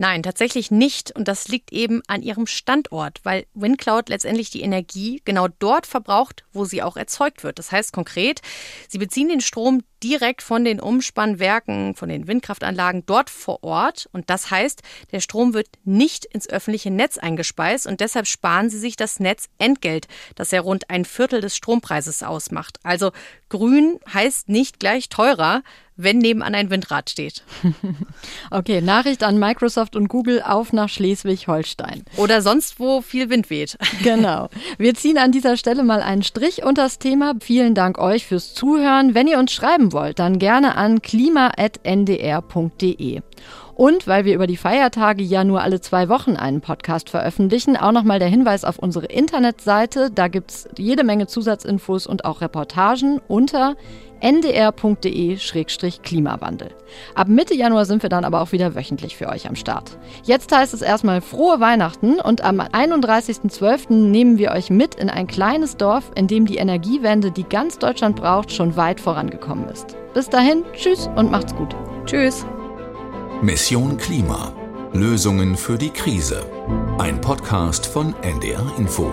Nein, 0.00 0.22
tatsächlich 0.22 0.70
nicht. 0.70 1.14
Und 1.14 1.28
das 1.28 1.48
liegt 1.48 1.74
eben 1.74 2.00
an 2.06 2.22
ihrem 2.22 2.46
Standort, 2.46 3.20
weil 3.22 3.44
WindCloud 3.52 4.08
letztendlich 4.08 4.48
die 4.48 4.62
Energie 4.62 5.20
genau 5.26 5.46
dort 5.58 5.86
verbraucht, 5.86 6.46
wo 6.54 6.64
sie 6.64 6.82
auch 6.82 6.96
erzeugt 6.96 7.44
wird. 7.44 7.58
Das 7.58 7.70
heißt 7.70 7.92
konkret, 7.92 8.40
sie 8.88 8.96
beziehen 8.96 9.28
den 9.28 9.42
Strom 9.42 9.82
direkt 10.02 10.40
von 10.40 10.64
den 10.64 10.80
Umspannwerken, 10.80 11.94
von 11.94 12.08
den 12.08 12.26
Windkraftanlagen 12.26 13.04
dort 13.04 13.28
vor 13.28 13.62
Ort. 13.62 14.08
Und 14.12 14.30
das 14.30 14.50
heißt, 14.50 14.80
der 15.12 15.20
Strom 15.20 15.52
wird 15.52 15.68
nicht 15.84 16.24
ins 16.24 16.48
öffentliche 16.48 16.90
Netz 16.90 17.18
eingespeist 17.18 17.86
und 17.86 18.00
deshalb 18.00 18.26
sparen 18.26 18.70
sie 18.70 18.78
sich 18.78 18.96
das 18.96 19.20
Netzentgelt, 19.20 20.08
das 20.34 20.50
ja 20.50 20.62
rund 20.62 20.88
ein 20.88 21.04
Viertel 21.04 21.42
des 21.42 21.54
Strompreises 21.56 22.22
ausmacht. 22.22 22.78
Also 22.82 23.12
grün 23.50 24.00
heißt 24.10 24.48
nicht 24.48 24.80
gleich 24.80 25.10
teurer, 25.10 25.62
wenn 26.02 26.18
nebenan 26.18 26.54
ein 26.54 26.70
Windrad 26.70 27.10
steht. 27.10 27.42
okay, 28.50 28.80
Nachricht 28.80 29.22
an 29.22 29.38
Microsoft 29.38 29.96
und 29.96 30.08
Google 30.08 30.42
auf 30.42 30.72
nach 30.72 30.88
Schleswig-Holstein. 30.88 32.04
Oder 32.16 32.42
sonst, 32.42 32.80
wo 32.80 33.00
viel 33.00 33.30
Wind 33.30 33.50
weht. 33.50 33.76
genau. 34.02 34.48
Wir 34.78 34.94
ziehen 34.94 35.18
an 35.18 35.32
dieser 35.32 35.56
Stelle 35.56 35.82
mal 35.82 36.02
einen 36.02 36.22
Strich 36.22 36.64
unter 36.64 36.82
das 36.82 36.98
Thema. 36.98 37.34
Vielen 37.40 37.74
Dank 37.74 37.98
euch 37.98 38.26
fürs 38.26 38.54
Zuhören. 38.54 39.14
Wenn 39.14 39.28
ihr 39.28 39.38
uns 39.38 39.52
schreiben 39.52 39.92
wollt, 39.92 40.18
dann 40.18 40.38
gerne 40.38 40.76
an 40.76 41.02
klima.ndr.de. 41.02 41.60
Und 43.80 44.06
weil 44.06 44.26
wir 44.26 44.34
über 44.34 44.46
die 44.46 44.58
Feiertage 44.58 45.22
ja 45.22 45.42
nur 45.42 45.62
alle 45.62 45.80
zwei 45.80 46.10
Wochen 46.10 46.36
einen 46.36 46.60
Podcast 46.60 47.08
veröffentlichen, 47.08 47.78
auch 47.78 47.92
nochmal 47.92 48.18
der 48.18 48.28
Hinweis 48.28 48.66
auf 48.66 48.78
unsere 48.78 49.06
Internetseite. 49.06 50.10
Da 50.10 50.28
gibt 50.28 50.50
es 50.50 50.68
jede 50.76 51.02
Menge 51.02 51.28
Zusatzinfos 51.28 52.06
und 52.06 52.26
auch 52.26 52.42
Reportagen 52.42 53.22
unter 53.26 53.76
ndr.de-klimawandel. 54.20 56.70
Ab 57.14 57.28
Mitte 57.28 57.54
Januar 57.54 57.84
sind 57.84 58.02
wir 58.02 58.10
dann 58.10 58.24
aber 58.24 58.40
auch 58.40 58.52
wieder 58.52 58.74
wöchentlich 58.74 59.16
für 59.16 59.28
euch 59.28 59.48
am 59.48 59.56
Start. 59.56 59.98
Jetzt 60.24 60.54
heißt 60.54 60.74
es 60.74 60.82
erstmal 60.82 61.20
frohe 61.20 61.60
Weihnachten 61.60 62.20
und 62.20 62.42
am 62.42 62.60
31.12. 62.60 63.92
nehmen 63.92 64.38
wir 64.38 64.52
euch 64.52 64.70
mit 64.70 64.94
in 64.94 65.10
ein 65.10 65.26
kleines 65.26 65.76
Dorf, 65.76 66.10
in 66.14 66.26
dem 66.26 66.46
die 66.46 66.56
Energiewende, 66.56 67.30
die 67.30 67.44
ganz 67.44 67.78
Deutschland 67.78 68.16
braucht, 68.16 68.52
schon 68.52 68.76
weit 68.76 69.00
vorangekommen 69.00 69.68
ist. 69.68 69.96
Bis 70.14 70.28
dahin, 70.28 70.64
tschüss 70.72 71.08
und 71.16 71.30
macht's 71.30 71.54
gut. 71.54 71.74
Tschüss. 72.06 72.46
Mission 73.42 73.96
Klima. 73.96 74.52
Lösungen 74.92 75.56
für 75.56 75.78
die 75.78 75.90
Krise. 75.90 76.44
Ein 76.98 77.20
Podcast 77.20 77.86
von 77.86 78.14
NDR 78.22 78.66
Info. 78.76 79.12